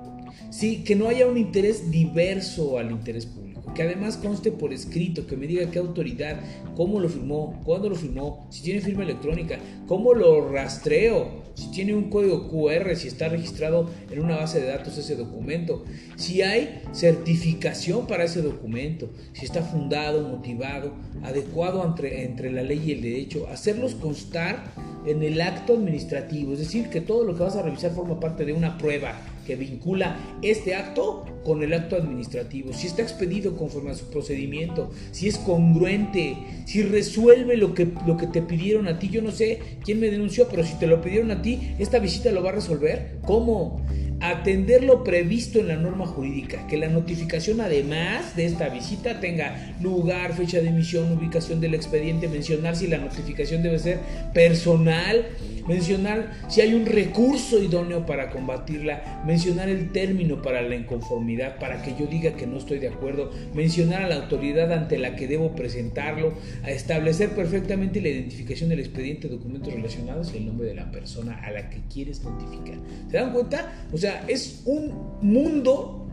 [0.50, 5.26] Sí, que no haya un interés diverso al interés público, que además conste por escrito,
[5.26, 6.40] que me diga qué autoridad,
[6.76, 11.94] cómo lo firmó, cuándo lo firmó, si tiene firma electrónica, cómo lo rastreo, si tiene
[11.94, 15.84] un código QR, si está registrado en una base de datos ese documento,
[16.16, 20.92] si hay certificación para ese documento, si está fundado, motivado,
[21.22, 24.72] adecuado entre, entre la ley y el derecho, hacerlos constar
[25.06, 28.44] en el acto administrativo, es decir, que todo lo que vas a revisar forma parte
[28.44, 33.90] de una prueba que vincula este acto con el acto administrativo, si está expedido conforme
[33.90, 36.36] a su procedimiento, si es congruente,
[36.66, 39.08] si resuelve lo que, lo que te pidieron a ti.
[39.08, 42.30] Yo no sé quién me denunció, pero si te lo pidieron a ti, ¿esta visita
[42.30, 43.18] lo va a resolver?
[43.26, 43.80] ¿Cómo?
[44.20, 49.74] atender lo previsto en la norma jurídica, que la notificación además de esta visita tenga
[49.80, 53.98] lugar, fecha de emisión, ubicación del expediente, mencionar si la notificación debe ser
[54.34, 55.26] personal,
[55.70, 61.82] mencionar si hay un recurso idóneo para combatirla, mencionar el término para la inconformidad, para
[61.82, 65.28] que yo diga que no estoy de acuerdo, mencionar a la autoridad ante la que
[65.28, 70.74] debo presentarlo, a establecer perfectamente la identificación del expediente, documentos relacionados y el nombre de
[70.74, 72.78] la persona a la que quieres notificar.
[73.08, 73.72] ¿Se dan cuenta?
[73.92, 74.92] O sea, es un
[75.22, 76.08] mundo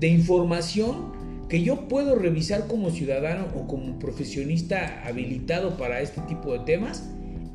[0.00, 1.14] de información
[1.48, 7.08] que yo puedo revisar como ciudadano o como profesionista habilitado para este tipo de temas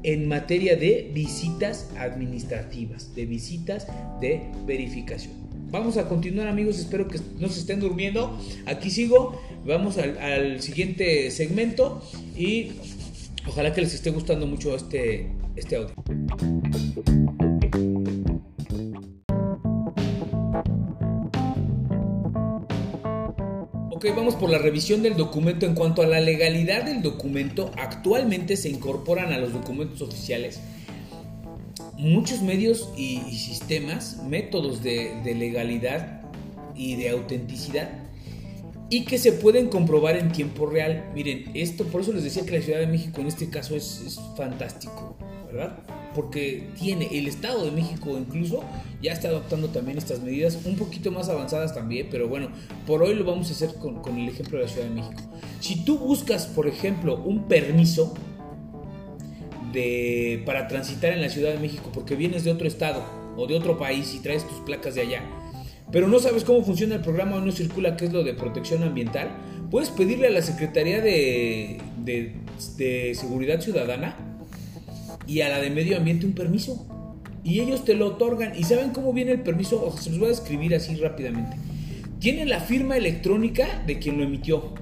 [0.04, 3.88] en materia de visitas administrativas, de visitas
[4.20, 5.34] de verificación.
[5.70, 8.38] Vamos a continuar amigos, espero que no se estén durmiendo.
[8.66, 12.04] Aquí sigo, vamos al, siguiente segmento
[12.36, 12.74] y
[13.48, 15.96] ojalá que les esté gustando mucho este, este audio.
[24.02, 25.68] Ok, vamos por la revisión del documento.
[25.68, 30.60] En cuanto a la legalidad del documento, actualmente se incorporan a los documentos oficiales
[32.00, 36.24] muchos medios y, sistemas, métodos de, legalidad
[36.76, 37.92] y de autenticidad
[38.90, 41.12] y que se pueden comprobar en tiempo real.
[41.14, 44.02] Miren, esto por eso les decía que la Ciudad de México en este caso es,
[44.04, 45.16] es fantástico,
[46.14, 48.64] porque tiene el Estado de México incluso
[49.02, 52.50] ya está adoptando también estas medidas un poquito más avanzadas también, pero bueno,
[52.86, 55.22] por hoy lo vamos a hacer con, el ejemplo de la Ciudad de México.
[55.60, 58.14] Si tú buscas, por ejemplo, un permiso
[59.74, 63.04] de, para transitar en la Ciudad de México porque vienes de otro estado
[63.38, 65.24] o de otro país y traes tus placas de allá,
[65.92, 68.84] pero no sabes cómo funciona el programa o no circula qué es lo de protección
[68.84, 69.30] ambiental,
[69.72, 74.31] puedes pedirle a la Secretaría de, de Seguridad Ciudadana
[75.32, 76.86] y a la de medio ambiente un permiso.
[77.42, 78.52] Y ellos te lo otorgan.
[78.60, 79.96] ¿Y saben cómo viene el permiso?
[79.98, 81.56] se los voy a escribir así rápidamente.
[82.20, 84.74] Tiene la firma electrónica de quien lo emitió.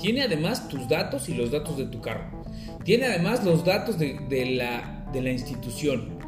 [0.00, 2.44] Tiene además tus datos y los datos de tu carro.
[2.84, 4.16] Tiene además los datos de,
[4.56, 6.20] la, de la institución.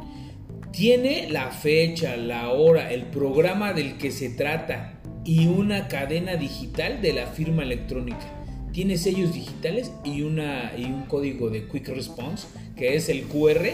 [0.73, 7.01] Tiene la fecha, la hora, el programa del que se trata y una cadena digital
[7.01, 8.38] de la firma electrónica
[8.71, 13.67] tiene sellos digitales y, una, y un código de Quick Response, que es el QR,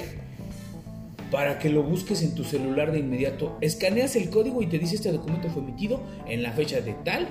[1.32, 3.58] para que lo busques en tu celular de inmediato.
[3.62, 7.28] Escaneas el código y te dice este documento fue emitido en la fecha de tal,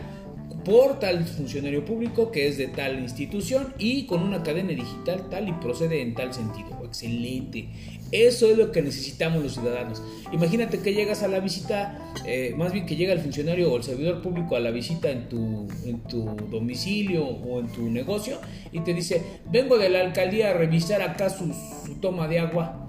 [0.65, 5.49] por tal funcionario público que es de tal institución y con una cadena digital tal
[5.49, 6.69] y procede en tal sentido.
[6.85, 7.69] Excelente.
[8.11, 10.03] Eso es lo que necesitamos los ciudadanos.
[10.33, 13.83] Imagínate que llegas a la visita, eh, más bien que llega el funcionario o el
[13.83, 18.41] servidor público a la visita en tu, en tu domicilio o en tu negocio
[18.73, 21.53] y te dice, vengo de la alcaldía a revisar acá su,
[21.87, 22.89] su toma de agua.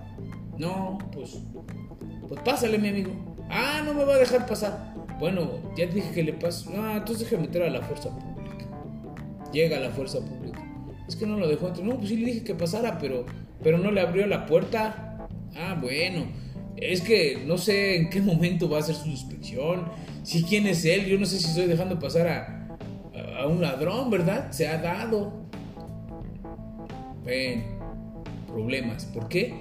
[0.57, 1.37] No, pues,
[2.29, 3.11] pues pásale mi amigo.
[3.49, 4.94] Ah, no me va a dejar pasar.
[5.19, 6.69] Bueno, ya dije que le paso.
[6.71, 8.65] No, entonces déjame meter a la fuerza pública.
[9.53, 10.61] Llega la fuerza pública.
[11.07, 11.85] Es que no lo dejó entrar.
[11.85, 13.25] No, pues sí le dije que pasara, pero,
[13.63, 15.27] pero no le abrió la puerta.
[15.55, 16.25] Ah, bueno.
[16.75, 19.85] Es que no sé en qué momento va a hacer su inspección.
[20.23, 21.05] Si quién es él.
[21.05, 22.77] Yo no sé si estoy dejando pasar a,
[23.39, 24.51] a un ladrón, ¿verdad?
[24.51, 25.45] Se ha dado.
[27.23, 27.63] Ven,
[28.47, 29.05] problemas.
[29.05, 29.53] ¿Por qué?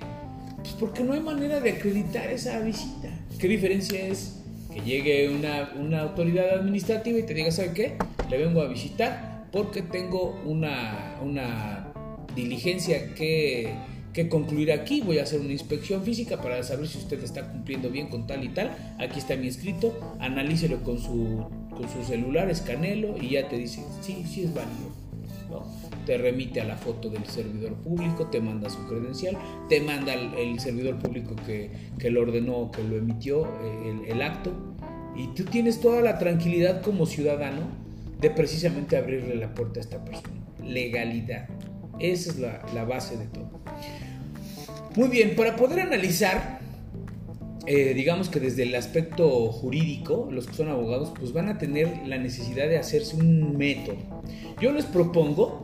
[0.57, 3.11] Pues porque no hay manera de acreditar esa visita.
[3.39, 4.44] ¿Qué diferencia es
[4.75, 7.97] que llegue una, una autoridad administrativa y te diga, ¿sabe qué?
[8.29, 11.93] Le vengo a visitar porque tengo una, una
[12.35, 13.73] diligencia que,
[14.13, 15.01] que concluir aquí.
[15.01, 18.43] Voy a hacer una inspección física para saber si usted está cumpliendo bien con tal
[18.43, 18.77] y tal.
[18.99, 19.97] Aquí está mi escrito.
[20.19, 25.05] Analícelo con su, con su celular, escanelo y ya te dice, sí, sí es válido.
[26.07, 29.37] Te remite a la foto del servidor público, te manda su credencial,
[29.69, 34.23] te manda el, servidor público que, que, lo ordenó, que lo emitió, eh, el, el
[34.23, 34.53] acto,
[35.17, 37.69] y tú tienes toda la tranquilidad como ciudadano
[38.21, 40.35] de precisamente abrirle la puerta a esta persona.
[40.63, 41.49] Legalidad.
[41.99, 43.51] Esa es la, la base de todo.
[44.97, 46.61] Muy bien, para poder analizar,
[47.67, 52.07] eh, digamos que desde el aspecto jurídico, los que son abogados, pues van a tener
[52.07, 53.97] la necesidad de hacerse un método.
[54.61, 55.64] Yo les propongo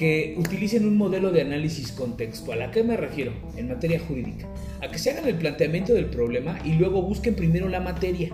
[0.00, 2.62] que utilicen un modelo de análisis contextual.
[2.62, 3.34] ¿A qué me refiero?
[3.58, 4.48] En materia jurídica.
[4.80, 8.30] A que se hagan el planteamiento del problema y luego busquen primero la materia.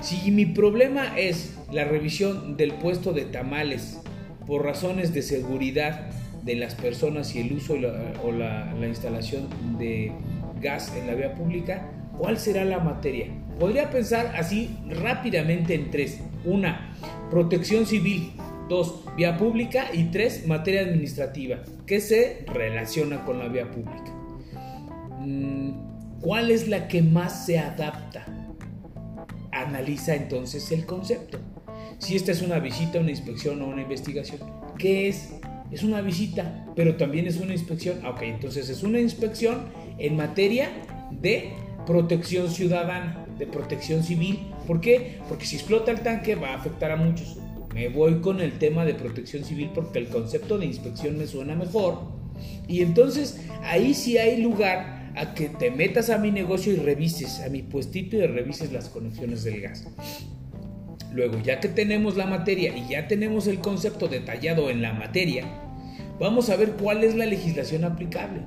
[0.00, 4.00] Si mi problema es la revisión del puesto de tamales
[4.46, 6.08] por razones de seguridad
[6.44, 7.74] de las personas y el uso
[8.22, 10.12] o la, instalación de
[10.62, 13.26] gas en la vía pública, ¿cuál será la materia?
[13.60, 16.20] Podría pensar así rápidamente en tres.
[16.46, 16.96] Una,
[17.30, 18.32] protección civil.
[18.68, 19.86] Dos, vía pública.
[19.92, 24.12] Y tres, materia administrativa, que se relaciona con la vía pública.
[25.20, 28.26] Mm, ¿Cuál es la que más se adapta?
[29.52, 31.38] Analiza entonces el concepto.
[31.98, 34.40] Si esta es una visita, una inspección o una investigación,
[34.78, 35.34] ¿qué es?
[35.70, 38.04] Es una visita, pero también es una inspección.
[38.06, 39.66] Ok, entonces es una inspección
[39.98, 40.70] en materia
[41.10, 41.52] de
[41.86, 44.50] protección ciudadana, de protección civil.
[44.66, 45.18] ¿Por qué?
[45.28, 47.38] Porque si explota el tanque va a afectar a muchos.
[47.74, 51.56] Me voy con el tema de protección civil porque el concepto de inspección me suena
[51.56, 52.02] mejor.
[52.68, 57.40] Y entonces ahí sí hay lugar a que te metas a mi negocio y revises,
[57.40, 59.88] a mi puestito y revises las conexiones del gas.
[61.12, 65.44] Luego, ya que tenemos la materia y ya tenemos el concepto detallado en la materia,
[66.20, 68.40] vamos a ver cuál es la legislación aplicable.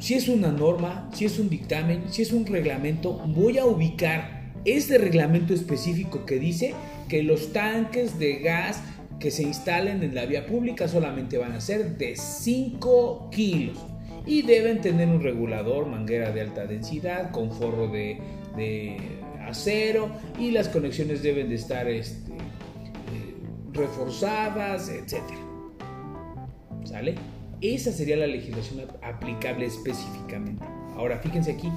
[0.00, 4.41] Si es una norma, si es un dictamen, si es un reglamento, voy a ubicar
[4.64, 6.74] este reglamento específico que dice
[7.08, 8.82] que los tanques de gas
[9.18, 13.78] que se instalen en la vía pública solamente van a ser de 5 kilos
[14.26, 18.18] y deben tener un regulador, manguera de alta densidad con forro de,
[19.46, 23.34] acero y las conexiones deben de estar este, eh,
[23.72, 25.20] reforzadas, etc.
[26.84, 27.16] ¿Sale?
[27.60, 30.64] Esa sería la legislación aplicable específicamente.
[30.96, 31.68] Ahora, fíjense aquí.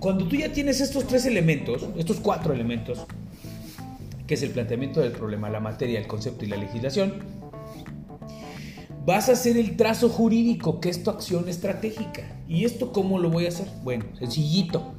[0.00, 3.04] Cuando tú ya tienes estos tres elementos, estos cuatro elementos,
[4.28, 7.14] que es el planteamiento del problema, la materia, el concepto y la legislación,
[9.04, 12.22] vas a hacer el trazo jurídico, que es tu acción estratégica.
[12.46, 13.66] ¿Y esto cómo lo voy a hacer?
[13.82, 14.94] Bueno, sencillito.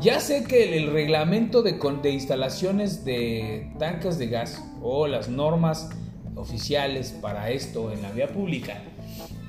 [0.00, 1.76] Ya sé que el, reglamento de,
[2.12, 5.90] instalaciones de tanques de gas o las normas
[6.36, 8.80] oficiales para esto en la vía pública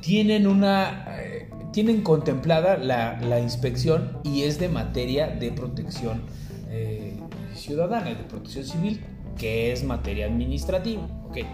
[0.02, 6.24] tienen una eh, tienen contemplada la, inspección y es de materia de protección
[6.70, 7.18] eh,
[7.54, 9.02] ciudadana, de protección civil,
[9.38, 11.04] que es materia administrativa.
[11.30, 11.46] Okay.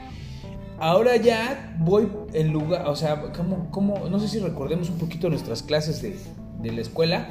[0.78, 5.30] Ahora ya voy en lugar, o sea, como, como no sé si recordemos un poquito
[5.30, 7.30] nuestras clases de, la escuela,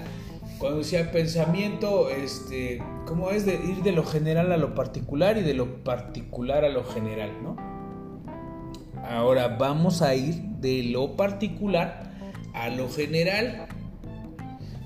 [0.59, 5.43] cuando decía pensamiento, este, ¿cómo es de ir de lo general a lo particular y
[5.43, 7.74] de lo particular a lo general, ¿no?
[9.09, 12.13] Ahora vamos a ir de lo particular
[12.55, 13.67] a lo general.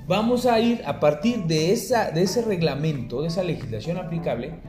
[0.07, 4.61] Vamos a ir a partir de, esa, ese reglamento, de esa legislación aplicable,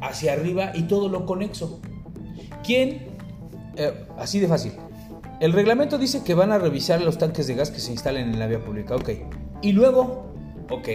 [0.00, 1.80] hacia arriba y todo lo conexo.
[2.64, 3.08] ¿Quién
[3.78, 4.72] eh, así de fácil.
[5.40, 8.38] El reglamento dice que van a revisar los tanques de gas que se instalen en
[8.40, 9.10] la vía pública, ok.
[9.62, 10.32] Y luego,
[10.68, 10.88] ok,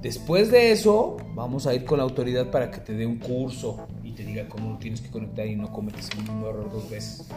[0.00, 3.88] después de eso vamos a ir con la autoridad para que te dé un curso
[4.12, 7.28] te diga cómo tienes que conectar y no cometes el mismo error dos veces.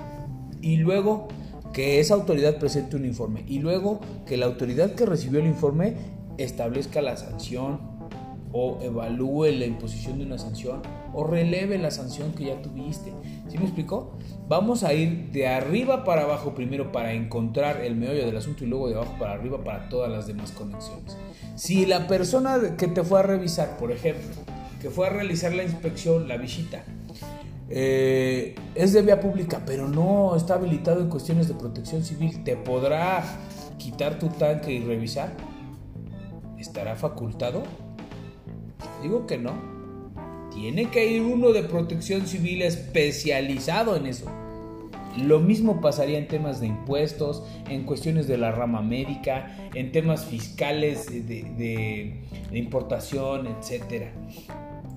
[0.62, 1.28] Y luego
[1.74, 3.44] que esa autoridad presente un informe.
[3.48, 5.96] Y luego que la autoridad que recibió el informe
[6.38, 7.80] establezca la sanción
[8.54, 10.82] o evalúe la imposición de una sanción
[11.14, 13.12] o releve la sanción que ya tuviste.
[13.50, 14.14] ¿Sí me explicó?
[14.48, 18.68] Vamos a ir de arriba para abajo primero para encontrar el meollo del asunto y
[18.68, 21.18] luego de abajo para arriba para todas las demás conexiones.
[21.56, 24.34] Si la persona que te fue a revisar, por ejemplo,
[24.86, 26.84] que fue a realizar la inspección, la visita,
[27.72, 32.56] eh, es de vía pública, pero no está habilitado en cuestiones de protección civil, ¿te
[32.56, 33.24] podrá
[33.80, 35.34] quitar tu tanque y revisar?
[36.60, 37.64] ¿Estará facultado?
[39.02, 39.54] Digo que no.
[40.54, 44.28] Tiene que ir uno de protección civil especializado en eso.
[45.18, 50.26] Lo mismo pasaría en temas de impuestos, en cuestiones de la rama médica, en temas
[50.26, 52.22] fiscales de,
[52.52, 54.08] importación, etc.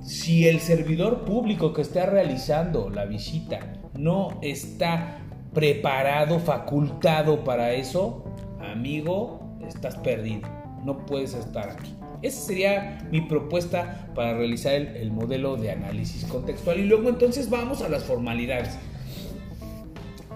[0.01, 3.61] Si el servidor público que está realizando la visita
[3.94, 5.18] no está
[5.53, 8.24] preparado, facultado para eso,
[8.61, 10.49] amigo, estás perdido.
[10.84, 11.94] No puedes estar aquí.
[12.22, 16.80] Esa sería mi propuesta para realizar el, modelo de análisis contextual.
[16.80, 18.76] Y luego entonces vamos a las formalidades.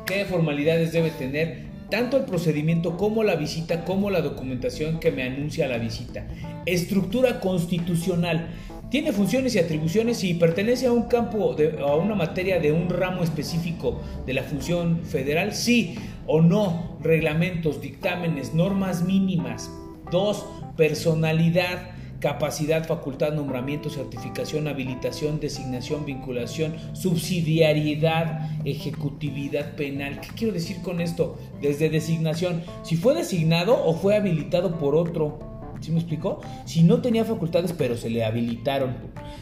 [0.06, 5.24] ¿Qué formalidades debe tener tanto el procedimiento como la visita, como la documentación que me
[5.24, 6.26] anuncia la visita?
[6.66, 8.50] Estructura constitucional.
[8.92, 13.22] ¿Tiene funciones y atribuciones y pertenece a un campo, a una materia de un ramo
[13.22, 15.54] específico de la función federal?
[15.54, 15.94] Sí
[16.26, 16.98] o no.
[17.00, 19.70] Reglamentos, dictámenes, normas mínimas.
[20.10, 20.44] Dos,
[20.76, 30.20] personalidad, capacidad, facultad, nombramiento, certificación, habilitación, designación, vinculación, subsidiariedad, ejecutividad penal.
[30.20, 31.38] ¿Qué quiero decir con esto?
[31.62, 35.51] Desde designación, si fue designado o fue habilitado por otro.
[35.82, 36.40] ¿Sí me explicó?
[36.64, 38.96] Si no tenía facultades pero se le habilitaron.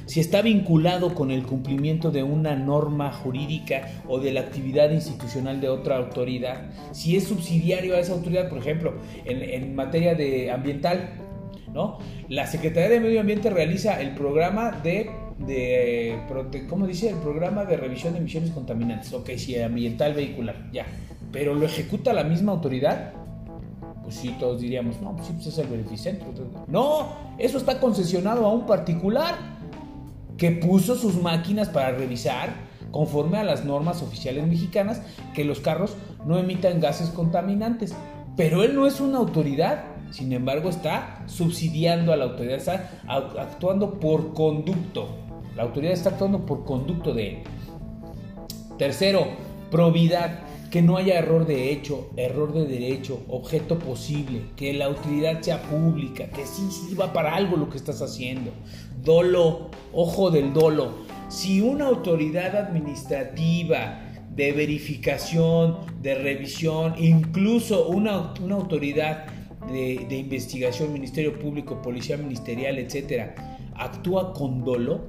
[0.06, 5.60] Si está vinculado con el cumplimiento de una norma jurídica o de la actividad institucional
[5.60, 6.70] de otra autoridad.
[6.92, 11.10] Si es subsidiario a esa autoridad, por ejemplo, en, en materia de ambiental,
[11.72, 11.98] ¿no?
[12.28, 16.18] La Secretaría de Medio Ambiente realiza el programa de, de,
[16.68, 17.10] ¿cómo dice?
[17.10, 19.12] El programa de revisión de emisiones contaminantes.
[19.12, 20.86] Ok, si ambiental vehicular, ya.
[21.32, 23.12] Pero lo ejecuta la misma autoridad.
[24.10, 26.26] Pues sí, todos diríamos, no, pues sí, pues es el beneficente.
[26.66, 29.36] No, eso está concesionado a un particular
[30.36, 32.52] que puso sus máquinas para revisar
[32.90, 35.00] conforme a las normas oficiales mexicanas
[35.32, 35.94] que los carros
[36.26, 37.94] no emitan gases contaminantes.
[38.36, 44.00] Pero él no es una autoridad, sin embargo, está subsidiando a la autoridad, está actuando
[44.00, 45.06] por conducto.
[45.54, 47.38] La autoridad está actuando por conducto de él.
[48.76, 49.28] Tercero,
[49.70, 50.49] probidad.
[50.70, 55.62] Que no haya error de hecho, error de derecho, objeto posible, que la utilidad sea
[55.62, 58.52] pública, que sí sirva para algo lo que estás haciendo.
[59.02, 60.92] Dolo, ojo del dolo.
[61.28, 69.26] Si una autoridad administrativa de verificación, de revisión, incluso una, una autoridad
[69.68, 75.06] de, investigación, Ministerio Público, Policía Ministerial, etcétera, actúa con dolo,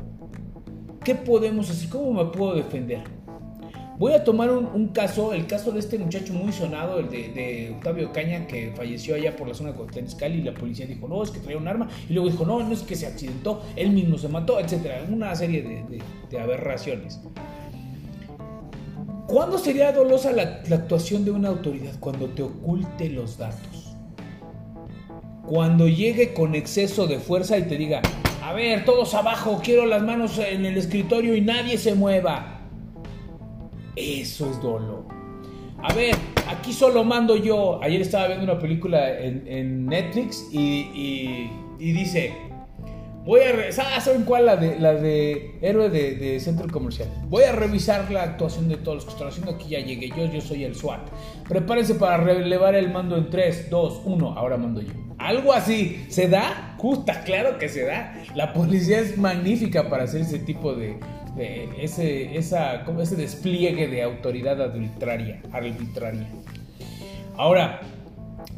[1.04, 1.90] ¿qué podemos hacer?
[1.90, 3.02] ¿Cómo me puedo defender?
[3.98, 8.12] Voy a tomar un, caso, el caso de este muchacho muy sonado, el de, Octavio
[8.12, 11.30] Caña, que falleció allá por la zona de Tenscal y la policía dijo, no, es
[11.30, 14.18] que traía un arma, y luego dijo, no, no es que se accidentó, él mismo
[14.18, 17.22] se mató, etcétera, una serie de, de aberraciones.
[19.28, 21.94] ¿Cuándo sería dolosa la, la actuación de una autoridad?
[22.00, 23.92] Cuando te oculte los datos
[25.52, 28.02] cuando llegue con exceso de fuerza y te diga,
[28.42, 32.61] a ver, todos abajo, quiero las manos en el escritorio y nadie se mueva.
[33.96, 35.06] Eso es dolo.
[35.84, 36.16] A ver,
[36.48, 37.82] aquí solo mando yo.
[37.82, 41.50] Ayer estaba viendo una película en, Netflix y,
[41.80, 42.34] dice,
[43.26, 43.72] voy a...
[43.72, 44.46] ¿Saben cuál?
[44.46, 47.10] La de, la de héroe de, centro comercial.
[47.30, 49.52] Voy a revisar la actuación de todos los que están haciendo.
[49.52, 51.10] Aquí ya llegué yo, yo soy el SWAT.
[51.50, 54.38] Prepárense para relevar el mando en 3, 2, 1.
[54.38, 54.94] Ahora mando yo.
[55.18, 56.06] Algo así.
[56.10, 56.76] ¿Se da?
[56.78, 58.24] Justa, claro que se da.
[58.36, 60.98] La policía es magnífica para hacer ese tipo de,
[61.38, 66.28] ese, esa, ese despliegue de autoridad arbitraria, arbitraria.
[67.38, 67.82] Ahora,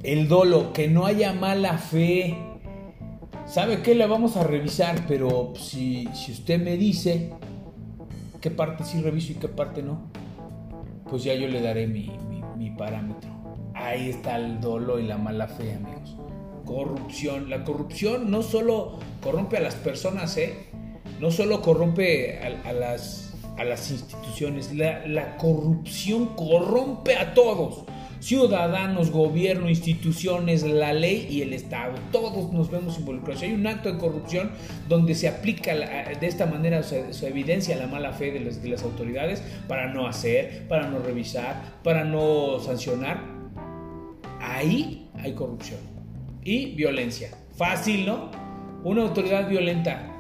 [0.04, 2.36] el dolo, que no haya mala fe.
[3.46, 3.94] ¿Sabe qué?
[3.94, 7.32] Le vamos a revisar, pero si, si usted me dice
[8.42, 10.10] qué parte sí reviso y qué parte no,
[11.10, 12.12] pues ya yo le daré mi,
[12.58, 13.30] mi parámetro.
[13.76, 16.18] Ahí está el dolo y la mala fe, amigos
[16.66, 17.50] corrupción.
[17.50, 20.68] La corrupción no solo corrompe a las personas, ¿eh?
[21.20, 23.32] No solo corrompe a, las,
[23.92, 27.86] instituciones, la, corrupción corrompe a todos.
[28.20, 31.94] ciudadanos, gobierno, instituciones, la ley y el Estado.
[32.12, 33.44] Todos nos vemos involucrados.
[33.44, 34.52] Hay un acto de corrupción
[34.88, 38.70] donde se aplica de esta manera, se, se evidencia la mala fe de las, de
[38.70, 43.44] las autoridades para no hacer, para no revisar, para no sancionar,
[44.44, 45.80] ahí hay corrupción
[46.44, 47.30] y violencia.
[47.56, 48.32] Fácil, ¿no?
[48.84, 50.13] Una autoridad violenta,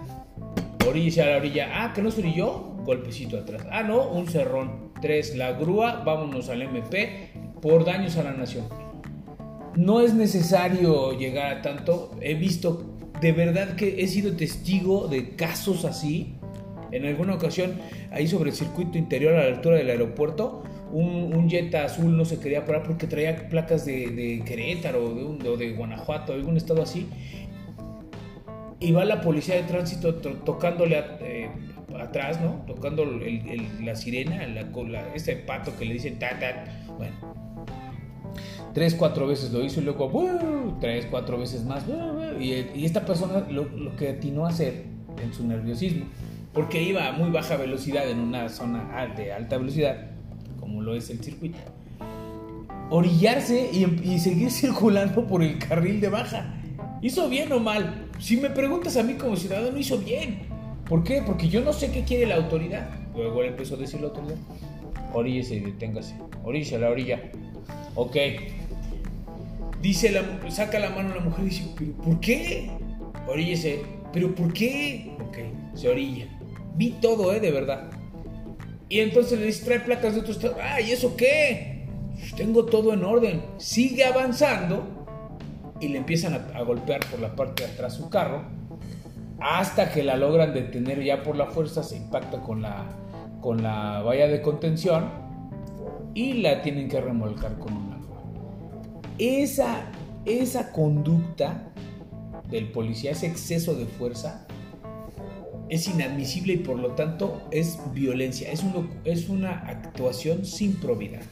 [0.87, 1.69] orilla a la orilla.
[1.73, 3.65] Ah, que no soy yo, golpecito atrás.
[3.71, 4.91] Ah, no, un cerrón.
[5.01, 7.29] Tres, la grúa, vámonos al MP
[7.61, 8.65] por daños a la nación.
[9.75, 12.11] No es necesario llegar a tanto.
[12.21, 16.35] He visto, de verdad que he sido testigo de casos así.
[16.91, 17.73] En alguna ocasión,
[18.11, 22.39] ahí sobre el circuito interior a la altura del aeropuerto, un, un azul no se
[22.39, 27.07] quería parar porque traía placas de, Querétaro o de, Guanajuato, algún estado así.
[28.83, 31.49] Y va la policía de tránsito tocándole eh,
[31.97, 32.65] atrás, ¿no?
[32.67, 36.65] Tocando la sirena, la, ese pato que le dicen ta, ta.
[36.97, 37.13] Bueno,
[38.73, 40.11] tres, cuatro veces lo hizo y luego
[40.81, 41.85] tres, cuatro veces más.
[42.41, 44.83] Y, esta persona lo, lo, que atinó a hacer
[45.23, 46.05] en su nerviosismo,
[46.53, 50.11] porque iba a muy baja velocidad en una zona de alta velocidad,
[50.59, 51.57] como lo es el circuito,
[52.89, 56.55] orillarse y, y seguir circulando por el carril de baja.
[57.01, 58.02] ¿Hizo bien o mal?
[58.19, 60.39] Si me preguntas a mí como ciudadano, hizo bien.
[60.87, 61.21] ¿Por qué?
[61.25, 62.89] Porque yo no sé qué quiere la autoridad.
[63.15, 64.37] Luego le empezó a decir la autoridad.
[65.13, 66.15] Oríllese y deténgase.
[66.43, 67.21] Orilla, la orilla.
[67.95, 68.15] Ok.
[69.81, 72.71] Dice la, saca la mano la mujer y dice, ¿pero por qué?
[73.27, 73.81] Oríllese.
[74.11, 75.11] ¿Pero por qué?
[75.27, 75.37] Ok,
[75.75, 76.27] se orilla.
[76.75, 77.39] Vi todo, ¿eh?
[77.39, 77.89] De verdad.
[78.89, 80.55] Y entonces le dice, trae placas de otro estado.
[80.61, 81.87] Ah, ¿y eso qué?
[82.13, 83.41] Pues tengo todo en orden.
[83.57, 85.02] Sigue avanzando
[85.83, 88.43] y le empiezan a, golpear por la parte de atrás su carro
[89.39, 92.85] hasta que la logran detener ya por la fuerza, se impacta con la,
[93.41, 95.09] con la valla de contención
[96.13, 98.23] y la tienen que remolcar con una grúa.
[99.17, 99.91] Esa,
[100.23, 101.73] esa conducta
[102.49, 104.47] del policía, ese exceso de fuerza,
[105.67, 108.63] es inadmisible y por lo tanto es violencia, es,
[109.03, 111.23] es una actuación sin probidad.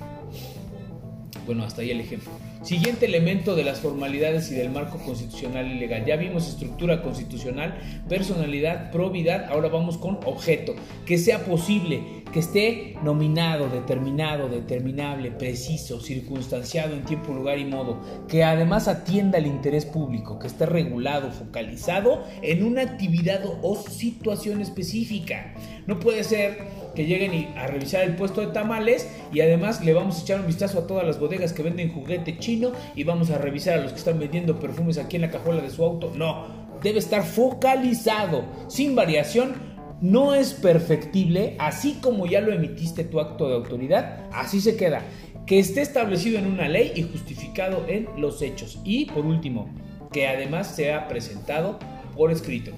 [1.45, 2.31] Bueno, hasta ahí el ejemplo.
[2.61, 6.05] Siguiente elemento de las formalidades y del marco constitucional y legal.
[6.05, 7.75] Ya vimos estructura constitucional,
[8.07, 10.75] personalidad, probidad, ahora vamos con objeto.
[11.07, 17.99] Que sea posible, que esté nominado, determinado, determinable, preciso, circunstanciado en tiempo, lugar y modo.
[18.27, 24.61] Que además atienda el interés público, que esté regulado, focalizado en una actividad o situación
[24.61, 25.55] específica.
[25.87, 26.59] No puede ser
[26.95, 30.47] que lleguen a revisar el puesto de tamales y además le vamos a echar un
[30.47, 33.91] vistazo a todas las bodegas que venden juguete chino y vamos a revisar a los
[33.91, 36.11] que están vendiendo perfumes aquí en la cajuela de su auto.
[36.15, 36.45] No,
[36.83, 39.71] debe estar focalizado, sin variación.
[40.01, 45.03] No es perfectible, así como ya lo emitiste tu acto de autoridad, así se queda.
[45.45, 48.79] Que esté establecido en una ley y justificado en los hechos.
[48.83, 49.69] Y por último,
[50.11, 51.77] que además sea presentado
[52.15, 52.71] por escrito,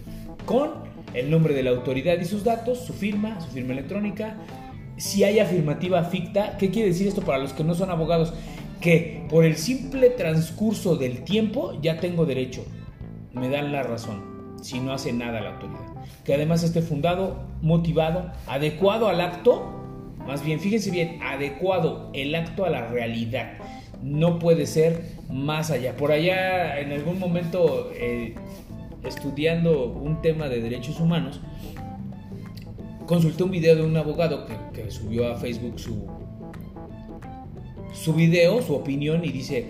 [0.46, 0.72] con
[1.14, 4.38] el nombre de la autoridad y sus datos, su firma, su firma electrónica.
[4.98, 8.34] Si hay afirmativa ficta, ¿qué quiere decir esto para los que no son abogados?
[8.84, 12.66] Que por el simple transcurso del tiempo ya tengo derecho.
[13.32, 16.04] Me dan la razón si no hace nada la autoridad.
[16.26, 19.64] Que además esté fundado, motivado, adecuado al acto.
[20.28, 23.54] Más bien, fíjense bien, adecuado el acto a la realidad.
[24.02, 25.96] No puede ser más allá.
[25.96, 28.36] Por allá en algún momento eh,
[29.06, 31.40] estudiando un tema de derechos humanos,
[33.06, 36.06] consulté un video de un abogado que, subió a Facebook su,
[37.94, 39.70] su video, su opinión, y dice,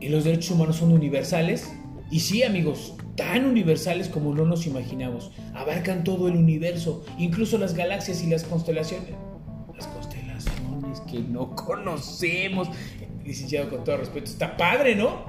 [0.00, 1.72] ¿y los derechos humanos son universales?
[2.10, 5.30] Y sí, amigos, tan universales como no nos imaginamos.
[5.54, 9.10] Abarcan todo el universo, incluso las galaxias y las constelaciones.
[9.76, 12.68] Las constelaciones que no conocemos.
[13.24, 15.26] Licenciado, con todo respeto, está padre, ¿no?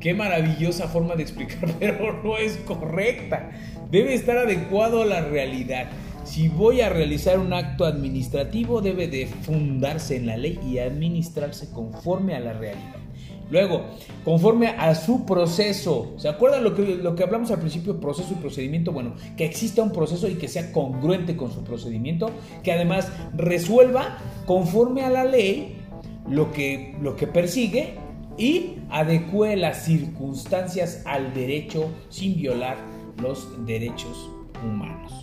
[0.00, 3.50] Qué maravillosa forma de explicar, pero no es correcta.
[3.90, 5.90] Debe estar adecuado a la realidad.
[6.24, 11.70] Si voy a realizar un acto administrativo, debe de fundarse en la ley y administrarse
[11.70, 12.96] conforme a la realidad.
[13.50, 13.82] Luego,
[14.24, 16.14] conforme a su proceso.
[16.16, 18.92] ¿Se acuerdan lo que, lo que hablamos al principio, proceso y procedimiento?
[18.92, 22.30] Bueno, que exista un proceso y que sea congruente con su procedimiento,
[22.62, 24.16] que además resuelva
[24.46, 25.76] conforme a la ley
[26.30, 27.96] lo que, lo que persigue
[28.38, 32.78] y adecue las circunstancias al derecho sin violar
[33.20, 34.30] los derechos
[34.64, 35.21] humanos.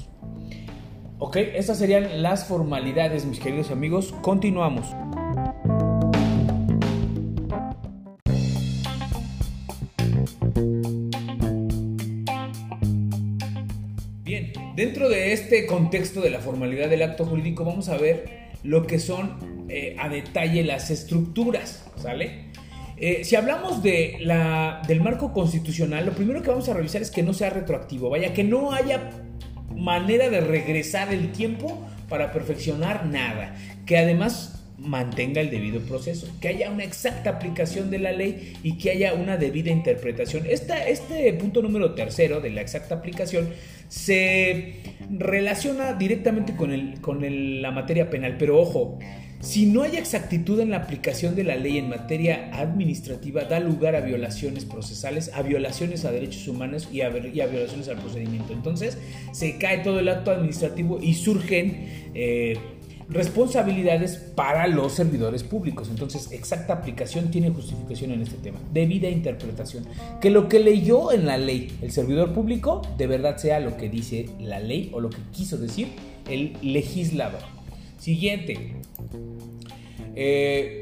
[1.21, 4.13] Ok, estas serían las formalidades, mis queridos amigos.
[4.21, 4.87] Continuamos.
[14.23, 18.87] Bien, dentro de este contexto de la formalidad del acto jurídico vamos a ver lo
[18.87, 22.45] que son eh, a detalle las estructuras, ¿sale?
[22.95, 27.11] Eh, si hablamos de la, del marco constitucional, lo primero que vamos a revisar es
[27.11, 29.09] que no sea retroactivo, vaya, que no haya
[29.79, 36.47] manera de regresar el tiempo para perfeccionar nada, que además mantenga el debido proceso, que
[36.47, 40.45] haya una exacta aplicación de la ley y que haya una debida interpretación.
[40.45, 43.49] este punto número tercero de la exacta aplicación
[43.89, 44.75] se
[45.09, 47.19] relaciona directamente con, el, con
[47.61, 48.99] la materia penal, pero ojo,
[49.41, 53.95] si no hay exactitud en la aplicación de la ley en materia administrativa, da lugar
[53.95, 58.51] a violaciones procesales, a violaciones a derechos humanos y a, violaciones al procedimiento.
[58.51, 58.97] Entonces,
[59.31, 62.57] se cae todo el acto administrativo y surgen eh,
[63.07, 65.87] responsabilidades para los servidores públicos.
[65.89, 68.59] Entonces, exacta aplicación tiene justificación en este tema.
[68.73, 69.85] Debida interpretación.
[70.19, 73.89] Que lo que leyó en la ley el servidor público de verdad sea lo que
[73.89, 75.87] dice la ley o lo que quiso decir
[76.29, 77.58] el legislador.
[77.99, 78.75] Siguiente.
[80.15, 80.81] Eh,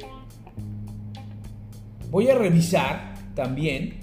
[2.09, 3.95] voy a revisar también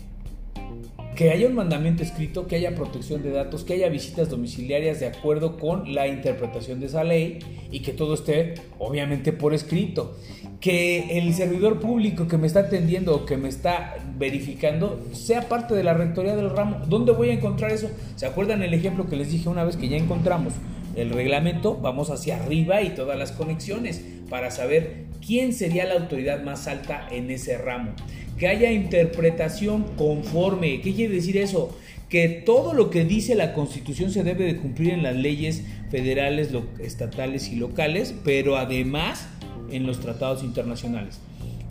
[1.14, 5.06] que haya un mandamiento escrito, que haya protección de datos, que haya visitas domiciliarias de
[5.06, 7.38] acuerdo con la interpretación de esa ley
[7.70, 10.16] y que todo esté obviamente por escrito.
[10.60, 15.74] Que el servidor público que me está atendiendo o que me está verificando sea parte
[15.74, 16.80] de la rectoría del ramo.
[16.88, 17.90] ¿Dónde voy a encontrar eso?
[18.16, 20.54] ¿Se acuerdan el ejemplo que les dije una vez que ya encontramos?
[20.96, 26.42] El reglamento, vamos hacia arriba y todas las conexiones para saber quién sería la autoridad
[26.42, 27.92] más alta en ese ramo.
[28.38, 30.80] Que haya interpretación conforme.
[30.80, 31.76] ¿Qué quiere decir eso?
[32.08, 36.50] Que todo lo que dice la Constitución se debe de cumplir en las leyes federales,
[36.80, 39.28] estatales y locales, pero además
[39.70, 41.20] en los tratados internacionales.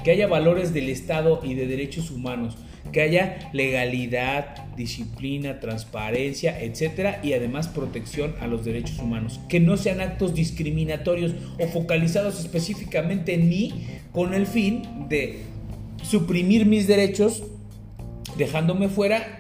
[0.04, 2.58] Que haya valores del Estado y de derechos humanos
[2.94, 9.76] que haya legalidad, disciplina, transparencia, etcétera, y además protección a los derechos humanos, que no
[9.76, 15.42] sean actos discriminatorios o focalizados específicamente en mí con el fin de
[16.02, 17.44] suprimir mis derechos
[18.38, 19.40] dejándome fuera,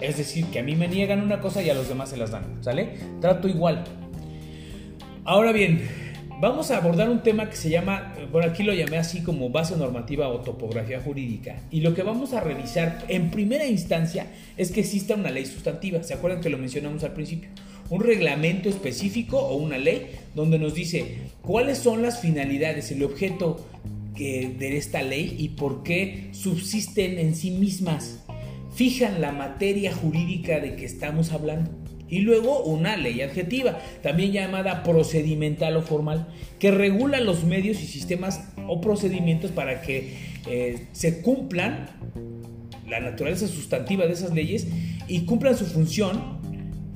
[0.00, 2.30] es decir, que a mí me niegan una cosa y a los demás se las
[2.30, 2.94] dan, ¿sale?
[3.20, 3.84] Trato igual.
[5.24, 5.82] Ahora bien,
[6.40, 9.76] Vamos a abordar un tema que se llama, bueno, aquí lo llamé así como base
[9.76, 11.60] normativa o topografía jurídica.
[11.70, 14.26] Y lo que vamos a revisar en primera instancia
[14.56, 16.02] es que exista una ley sustantiva.
[16.02, 17.50] ¿Se acuerdan que lo mencionamos al principio?
[17.90, 23.62] Un reglamento específico o una ley donde nos dice cuáles son las finalidades, el objeto
[24.16, 28.24] de esta ley y por qué subsisten en sí mismas.
[28.74, 31.79] Fijan la materia jurídica de que estamos hablando
[32.10, 36.28] y luego una ley adjetiva, también llamada procedimental o formal,
[36.58, 40.16] que regula los medios y sistemas o procedimientos para que
[40.46, 41.88] eh, se cumplan
[42.88, 44.66] la naturaleza sustantiva de esas leyes
[45.06, 46.40] y cumplan su función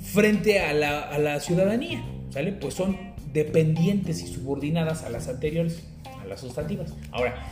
[0.00, 2.04] frente a la, a la ciudadanía.
[2.30, 2.52] ¿Sale?
[2.52, 5.84] Pues son dependientes y subordinadas a las anteriores,
[6.20, 6.92] a las sustantivas.
[7.12, 7.46] Ahora,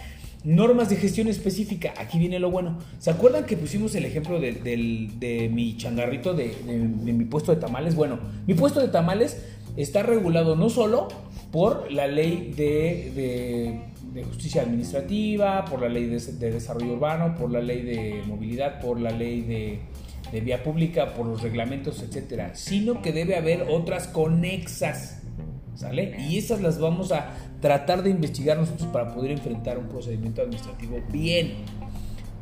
[0.44, 2.78] Normas de gestión específica, aquí viene lo bueno.
[2.98, 7.94] ¿Se acuerdan que pusimos el ejemplo de, mi changarrito, de, mi puesto de tamales?
[7.94, 9.40] Bueno, mi puesto de tamales
[9.76, 11.08] está regulado no solo
[11.52, 13.78] por la ley de,
[14.24, 19.10] justicia administrativa, por la ley de, desarrollo urbano, por la ley de movilidad, por la
[19.10, 25.21] ley de, vía pública, por los reglamentos, etcétera, sino que debe haber otras conexas.
[25.74, 26.16] ¿Sale?
[26.28, 27.30] Y esas las vamos a
[27.60, 31.54] tratar de investigar nosotros para poder enfrentar un procedimiento administrativo bien.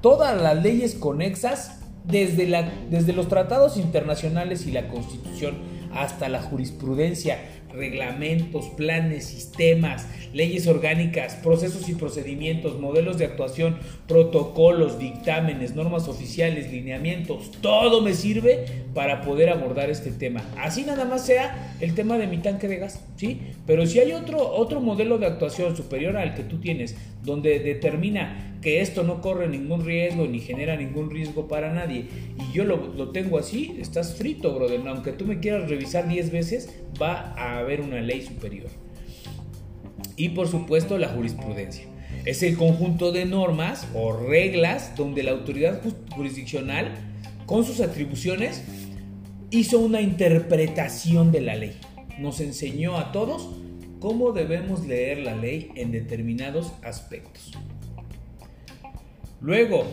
[0.01, 5.59] Todas las leyes conexas, desde, la, desde los tratados internacionales y la constitución
[5.95, 7.39] hasta la jurisprudencia,
[7.73, 13.77] reglamentos, planes, sistemas, leyes orgánicas, procesos y procedimientos, modelos de actuación,
[14.07, 18.65] protocolos, dictámenes, normas oficiales, lineamientos, todo me sirve
[18.95, 20.43] para poder abordar este tema.
[20.57, 23.41] Así nada más sea el tema de mi tanque de gas, ¿sí?
[23.67, 28.59] Pero si hay otro, otro modelo de actuación superior al que tú tienes, donde determina
[28.61, 32.07] que esto no corre ningún riesgo ni genera ningún riesgo para nadie,
[32.39, 34.81] y yo lo, lo tengo así, estás frito, brother.
[34.87, 38.71] Aunque tú me quieras revisar 10 veces, va a haber una ley superior
[40.21, 41.85] y por supuesto la jurisprudencia.
[42.27, 45.81] Es el conjunto de normas o reglas donde la autoridad
[46.15, 46.93] jurisdiccional,
[47.47, 48.63] con sus atribuciones,
[49.51, 51.73] hizo una interpretación de la ley.
[52.19, 53.49] Nos enseñó a todos
[53.99, 57.53] cómo debemos leer la ley en determinados aspectos.
[59.41, 59.85] Luego,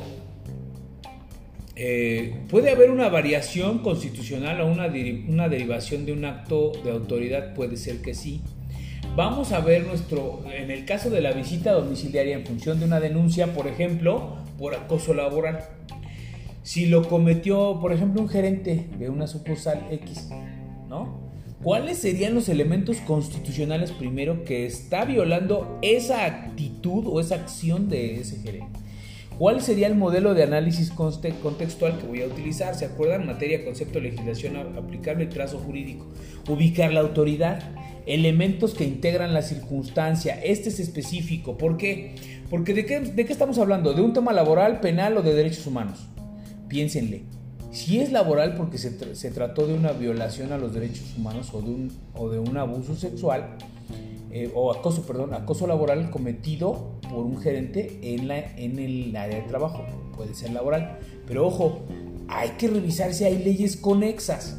[1.75, 4.87] eh, puede haber una variación constitucional o una,
[5.27, 8.41] una derivación de un acto de autoridad, puede ser que sí,
[9.15, 12.99] vamos a ver nuestro, en el caso de la visita domiciliaria en función de una
[12.99, 15.63] denuncia, por ejemplo, por acoso laboral.
[16.63, 20.29] Si lo cometió, por ejemplo, un gerente de una sucursal X,
[20.89, 21.27] ¿no?
[21.63, 28.19] ¿Cuáles serían los elementos constitucionales primero que está violando esa actitud o esa acción de
[28.19, 28.86] ese gerente?
[29.37, 32.73] ¿Cuál sería el modelo de análisis contextual que voy a utilizar?
[32.73, 33.27] ¿Se acuerdan?
[33.27, 36.07] Materia, concepto, legislación aplicable y trazo jurídico.
[36.49, 37.61] Ubicar la autoridad,
[38.07, 40.41] elementos que integran la circunstancia.
[40.43, 41.55] Este es específico.
[41.55, 42.15] ¿Por qué?
[42.49, 43.93] Porque ¿de qué, de qué estamos hablando?
[43.93, 46.07] ¿De un tema laboral, penal o de derechos humanos?
[46.67, 47.25] Piénsenle.
[47.71, 51.69] Si es laboral porque se, trató de una violación a los derechos humanos o de
[51.69, 53.55] un, o de un abuso sexual,
[54.43, 59.41] eh, o acoso, perdón, acoso laboral cometido por un gerente en, la, en el área
[59.41, 59.83] de trabajo.
[60.15, 60.99] Puede ser laboral.
[61.25, 61.79] Pero ojo,
[62.27, 64.57] hay que revisar si hay leyes conexas.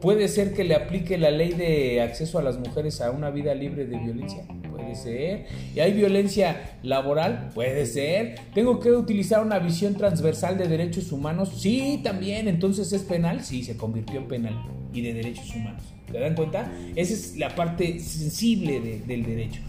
[0.00, 3.54] Puede ser que le aplique la ley de acceso a las mujeres a una vida
[3.54, 4.46] libre de violencia.
[4.86, 5.46] Puede ser.
[5.74, 7.50] ¿Y hay violencia laboral?
[7.54, 8.36] Puede ser.
[8.54, 11.52] ¿Tengo que utilizar una visión transversal de derechos humanos?
[11.56, 12.48] Sí, también.
[12.48, 13.42] Entonces es penal.
[13.44, 14.54] Sí, se convirtió en penal
[14.92, 15.82] y de derechos humanos.
[16.10, 16.72] ¿Te dan cuenta?
[16.94, 19.60] Esa es la parte sensible del derecho.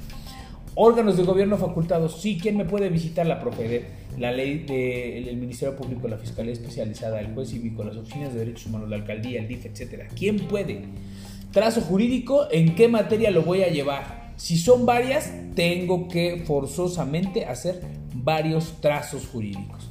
[0.76, 2.22] Órganos de gobierno facultados.
[2.22, 3.26] Sí, ¿quién me puede visitar?
[3.26, 3.88] La Profeder,
[4.20, 8.68] la ley del Ministerio Público, la Fiscalía Especializada, el juez cívico, las oficinas de derechos
[8.68, 10.08] humanos, la alcaldía, el DIF, etcétera.
[10.16, 10.84] ¿Quién puede?
[11.52, 14.27] Trazo jurídico, ¿en qué materia lo voy a llevar?
[14.38, 17.82] Si son varias, tengo que forzosamente hacer
[18.14, 19.90] varios trazos jurídicos.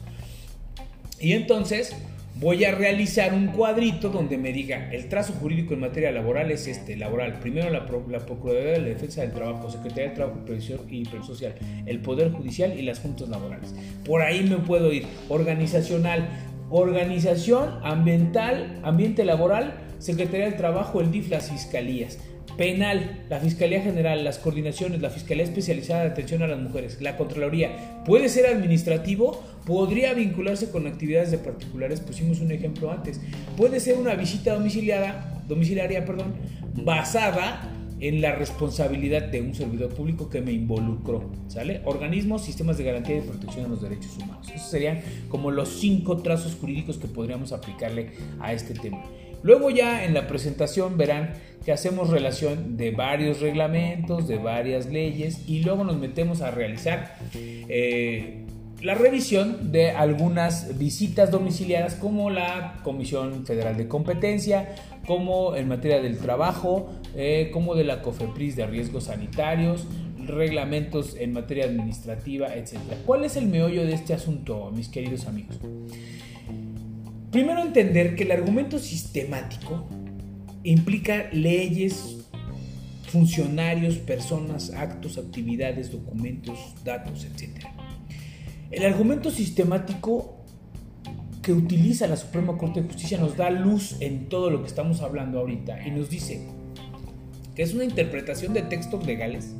[1.20, 1.96] Y entonces,
[2.38, 6.66] voy a realizar un cuadrito donde me diga el trazo jurídico en materia laboral es
[6.66, 7.40] este, laboral.
[7.40, 11.54] Primero la, Procuraduría de la Defensa del Trabajo, Secretaría de Trabajo y Previsión Social,
[11.86, 13.74] el Poder Judicial y las juntas laborales.
[14.04, 15.06] Por ahí me puedo ir.
[15.28, 16.28] Organizacional,
[16.70, 22.18] organización ambiental, ambiente laboral, Secretaría del Trabajo, el DIF, las fiscalías.
[22.56, 27.16] Penal, la Fiscalía General, las coordinaciones, la Fiscalía Especializada de Atención a las Mujeres, la
[27.16, 28.02] Contraloría.
[28.04, 33.20] Puede ser administrativo, podría vincularse con actividades de particulares, pusimos un ejemplo antes.
[33.56, 36.34] Puede ser una visita domiciliada, domiciliaria, perdón,
[36.74, 41.80] basada en la responsabilidad de un servidor público que me involucró, ¿sale?
[41.84, 44.48] Organismos, sistemas de garantía y protección de los derechos humanos.
[44.54, 49.02] Esos serían como los cinco trazos jurídicos que podríamos aplicarle a este tema.
[49.46, 55.48] Luego ya en la presentación verán que hacemos relación de varios reglamentos, de varias leyes
[55.48, 58.44] y luego nos metemos a realizar eh,
[58.82, 64.74] la revisión de algunas visitas domiciliadas como la Comisión Federal de Competencia,
[65.06, 69.86] como en materia del trabajo, eh, como de la COFEPRIS de riesgos sanitarios,
[70.26, 72.78] reglamentos en materia administrativa, etc.
[73.06, 75.56] ¿Cuál es el meollo de este asunto, mis queridos amigos?
[77.36, 79.86] Primero entender que el argumento sistemático
[80.62, 82.26] implica leyes,
[83.08, 87.66] funcionarios, personas, actos, actividades, documentos, datos, etc.
[88.70, 90.46] El argumento sistemático
[91.42, 95.02] que utiliza la Suprema Corte de Justicia nos da luz en todo lo que estamos
[95.02, 96.40] hablando ahorita y nos dice
[97.54, 99.54] que es una interpretación de textos legales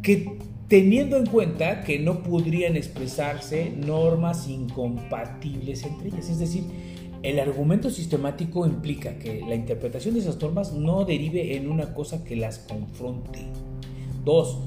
[0.00, 0.38] que
[0.68, 6.30] teniendo en cuenta que no podrían expresarse normas incompatibles entre ellas.
[6.30, 6.64] Es decir,
[7.22, 12.24] el argumento sistemático implica que la interpretación de esas normas no derive en una cosa
[12.24, 13.40] que las confronte.
[14.24, 14.60] Dos,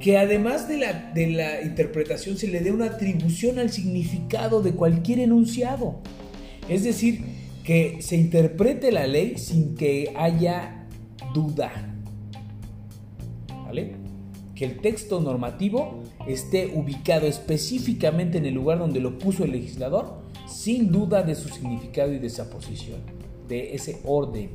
[0.00, 4.72] que además de la, de la interpretación se le dé una atribución al significado de
[4.72, 6.00] cualquier enunciado.
[6.68, 7.24] Es decir,
[7.64, 10.86] que se interprete la ley sin que haya
[11.32, 11.72] duda.
[13.64, 14.03] ¿Vale?
[14.54, 20.22] Que el texto normativo esté ubicado específicamente en el lugar donde lo puso el legislador,
[20.46, 23.00] sin duda de su significado y de esa posición,
[23.48, 24.50] de ese orden.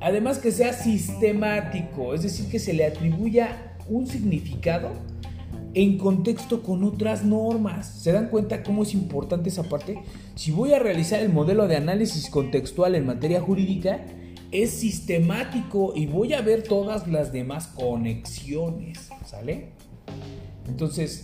[0.00, 4.90] Además que sea sistemático, es decir, que se le atribuya un significado
[5.74, 8.00] en contexto con otras normas.
[8.02, 9.98] ¿Se dan cuenta cómo es importante esa parte?
[10.34, 14.04] Si voy a realizar el modelo de análisis contextual en materia jurídica,
[14.54, 19.70] es sistemático y voy a ver todas las demás conexiones, ¿sale?
[20.68, 21.22] Entonces,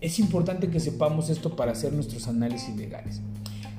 [0.00, 3.20] es importante que sepamos esto para hacer nuestros análisis legales.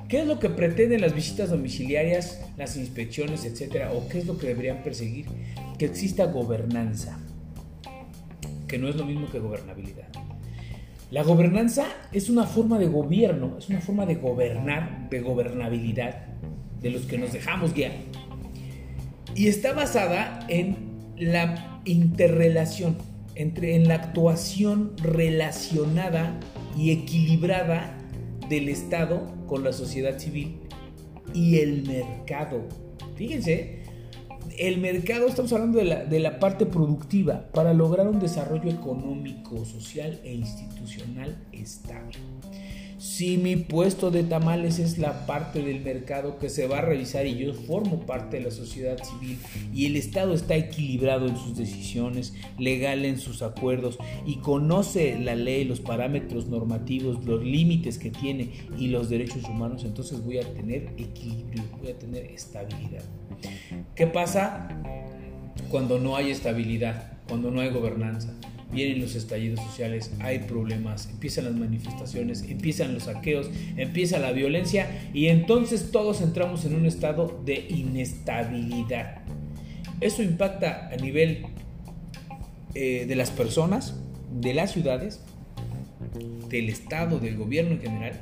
[0.09, 3.93] ¿Qué es lo que pretenden las visitas domiciliarias, las inspecciones, etcétera?
[3.93, 5.27] ¿O qué es lo que deberían perseguir?
[5.77, 7.17] Que exista gobernanza,
[8.67, 10.09] que no es lo mismo que gobernabilidad.
[11.11, 16.25] La gobernanza es una forma de gobierno, es una forma de gobernar, de gobernabilidad,
[16.81, 18.08] de los que nos dejamos guiar
[19.39, 20.75] y está basada en
[21.15, 22.97] la interrelación,
[23.35, 26.37] entre, en la actuación relacionada
[26.77, 27.97] y equilibrada
[28.49, 30.59] del Estado con la sociedad civil
[31.33, 32.67] y el mercado.
[33.15, 33.83] Fíjense,
[34.57, 39.63] el mercado, estamos hablando de la, de la parte productiva para lograr un desarrollo económico,
[39.63, 42.17] social e institucional estable.
[42.99, 47.25] Si mi puesto de tamales es la parte del mercado que se va a revisar
[47.25, 49.39] y yo formo parte de la sociedad civil
[49.73, 55.35] y el Estado está equilibrado en sus decisiones, legal en sus acuerdos y conoce la
[55.35, 60.53] ley, los parámetros normativos, los límites que tiene y los derechos humanos, entonces voy a
[60.53, 63.05] tener equilibrio, voy a tener estabilidad.
[63.95, 64.67] ¿Qué pasa
[65.71, 68.33] cuando no hay estabilidad, cuando no hay gobernanza?
[68.71, 75.09] Vienen los estallidos sociales, hay problemas, empiezan las manifestaciones, empiezan los saqueos, empieza la violencia
[75.13, 79.21] y entonces todos entramos en un estado de inestabilidad.
[80.01, 81.45] Eso impacta a nivel
[82.75, 83.95] eh, de las personas,
[84.31, 85.21] de las ciudades,
[86.49, 88.13] del Estado, del gobierno en general,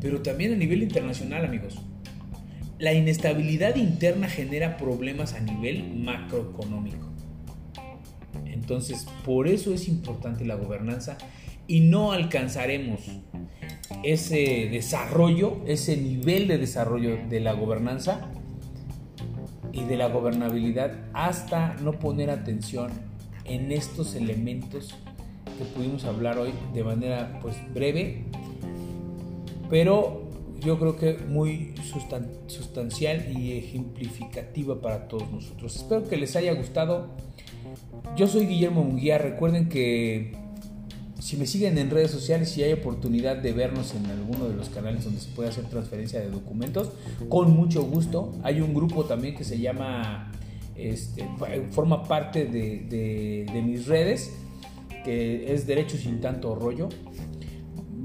[0.00, 1.78] pero también a nivel internacional, amigos.
[2.78, 7.05] La inestabilidad interna genera problemas a nivel macroeconómico.
[8.56, 11.18] Entonces, por eso es importante la gobernanza
[11.66, 13.00] y no alcanzaremos
[14.02, 18.28] ese desarrollo, ese nivel de desarrollo de la gobernanza
[19.72, 22.90] y de la gobernabilidad hasta no poner atención
[23.44, 24.94] en estos elementos
[25.58, 28.24] que pudimos hablar hoy de manera pues breve,
[29.68, 30.26] pero
[30.60, 31.74] yo creo que muy
[32.46, 35.76] sustancial y ejemplificativa para todos nosotros.
[35.76, 37.08] Espero que les haya gustado.
[38.16, 39.18] Yo soy Guillermo Munguía.
[39.18, 40.32] Recuerden que
[41.18, 44.68] si me siguen en redes sociales y hay oportunidad de vernos en alguno de los
[44.68, 46.90] canales donde se puede hacer transferencia de documentos,
[47.28, 48.32] con mucho gusto.
[48.42, 50.32] Hay un grupo también que se llama,
[50.76, 51.28] este,
[51.70, 54.32] forma parte de, de mis redes,
[55.04, 56.88] que es Derecho sin tanto rollo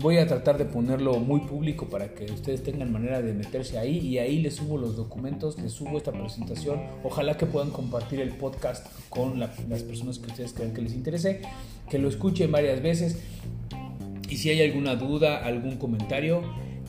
[0.01, 3.99] voy a tratar de ponerlo muy público para que ustedes tengan manera de meterse ahí
[3.99, 6.81] y ahí les subo los documentos, les subo esta presentación.
[7.03, 11.41] Ojalá que puedan compartir el podcast con las personas que ustedes crean que les interese,
[11.89, 13.17] que lo escuchen varias veces
[14.31, 16.41] y si hay alguna duda, algún comentario,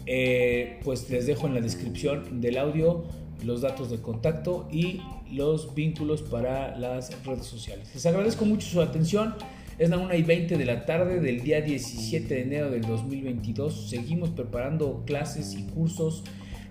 [0.06, 3.04] eh, pues les dejo en la descripción del audio
[3.44, 7.90] los datos de contacto y los vínculos para las redes sociales.
[7.92, 9.34] Les agradezco mucho su atención.
[9.82, 13.90] Es la 1 y 20 de la tarde del día 17 de enero del 2022.
[13.90, 16.22] Seguimos preparando clases y cursos.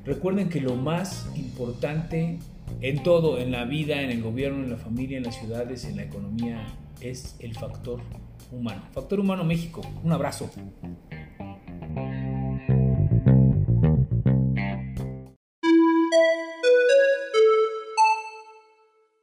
[0.05, 2.39] Recuerden que lo más importante
[2.79, 5.97] en todo, en la vida, en el gobierno, en la familia, en las ciudades, en
[5.97, 6.65] la economía,
[7.01, 7.99] es el factor
[8.49, 8.81] humano.
[8.93, 9.81] Factor humano México.
[10.05, 10.49] Un abrazo.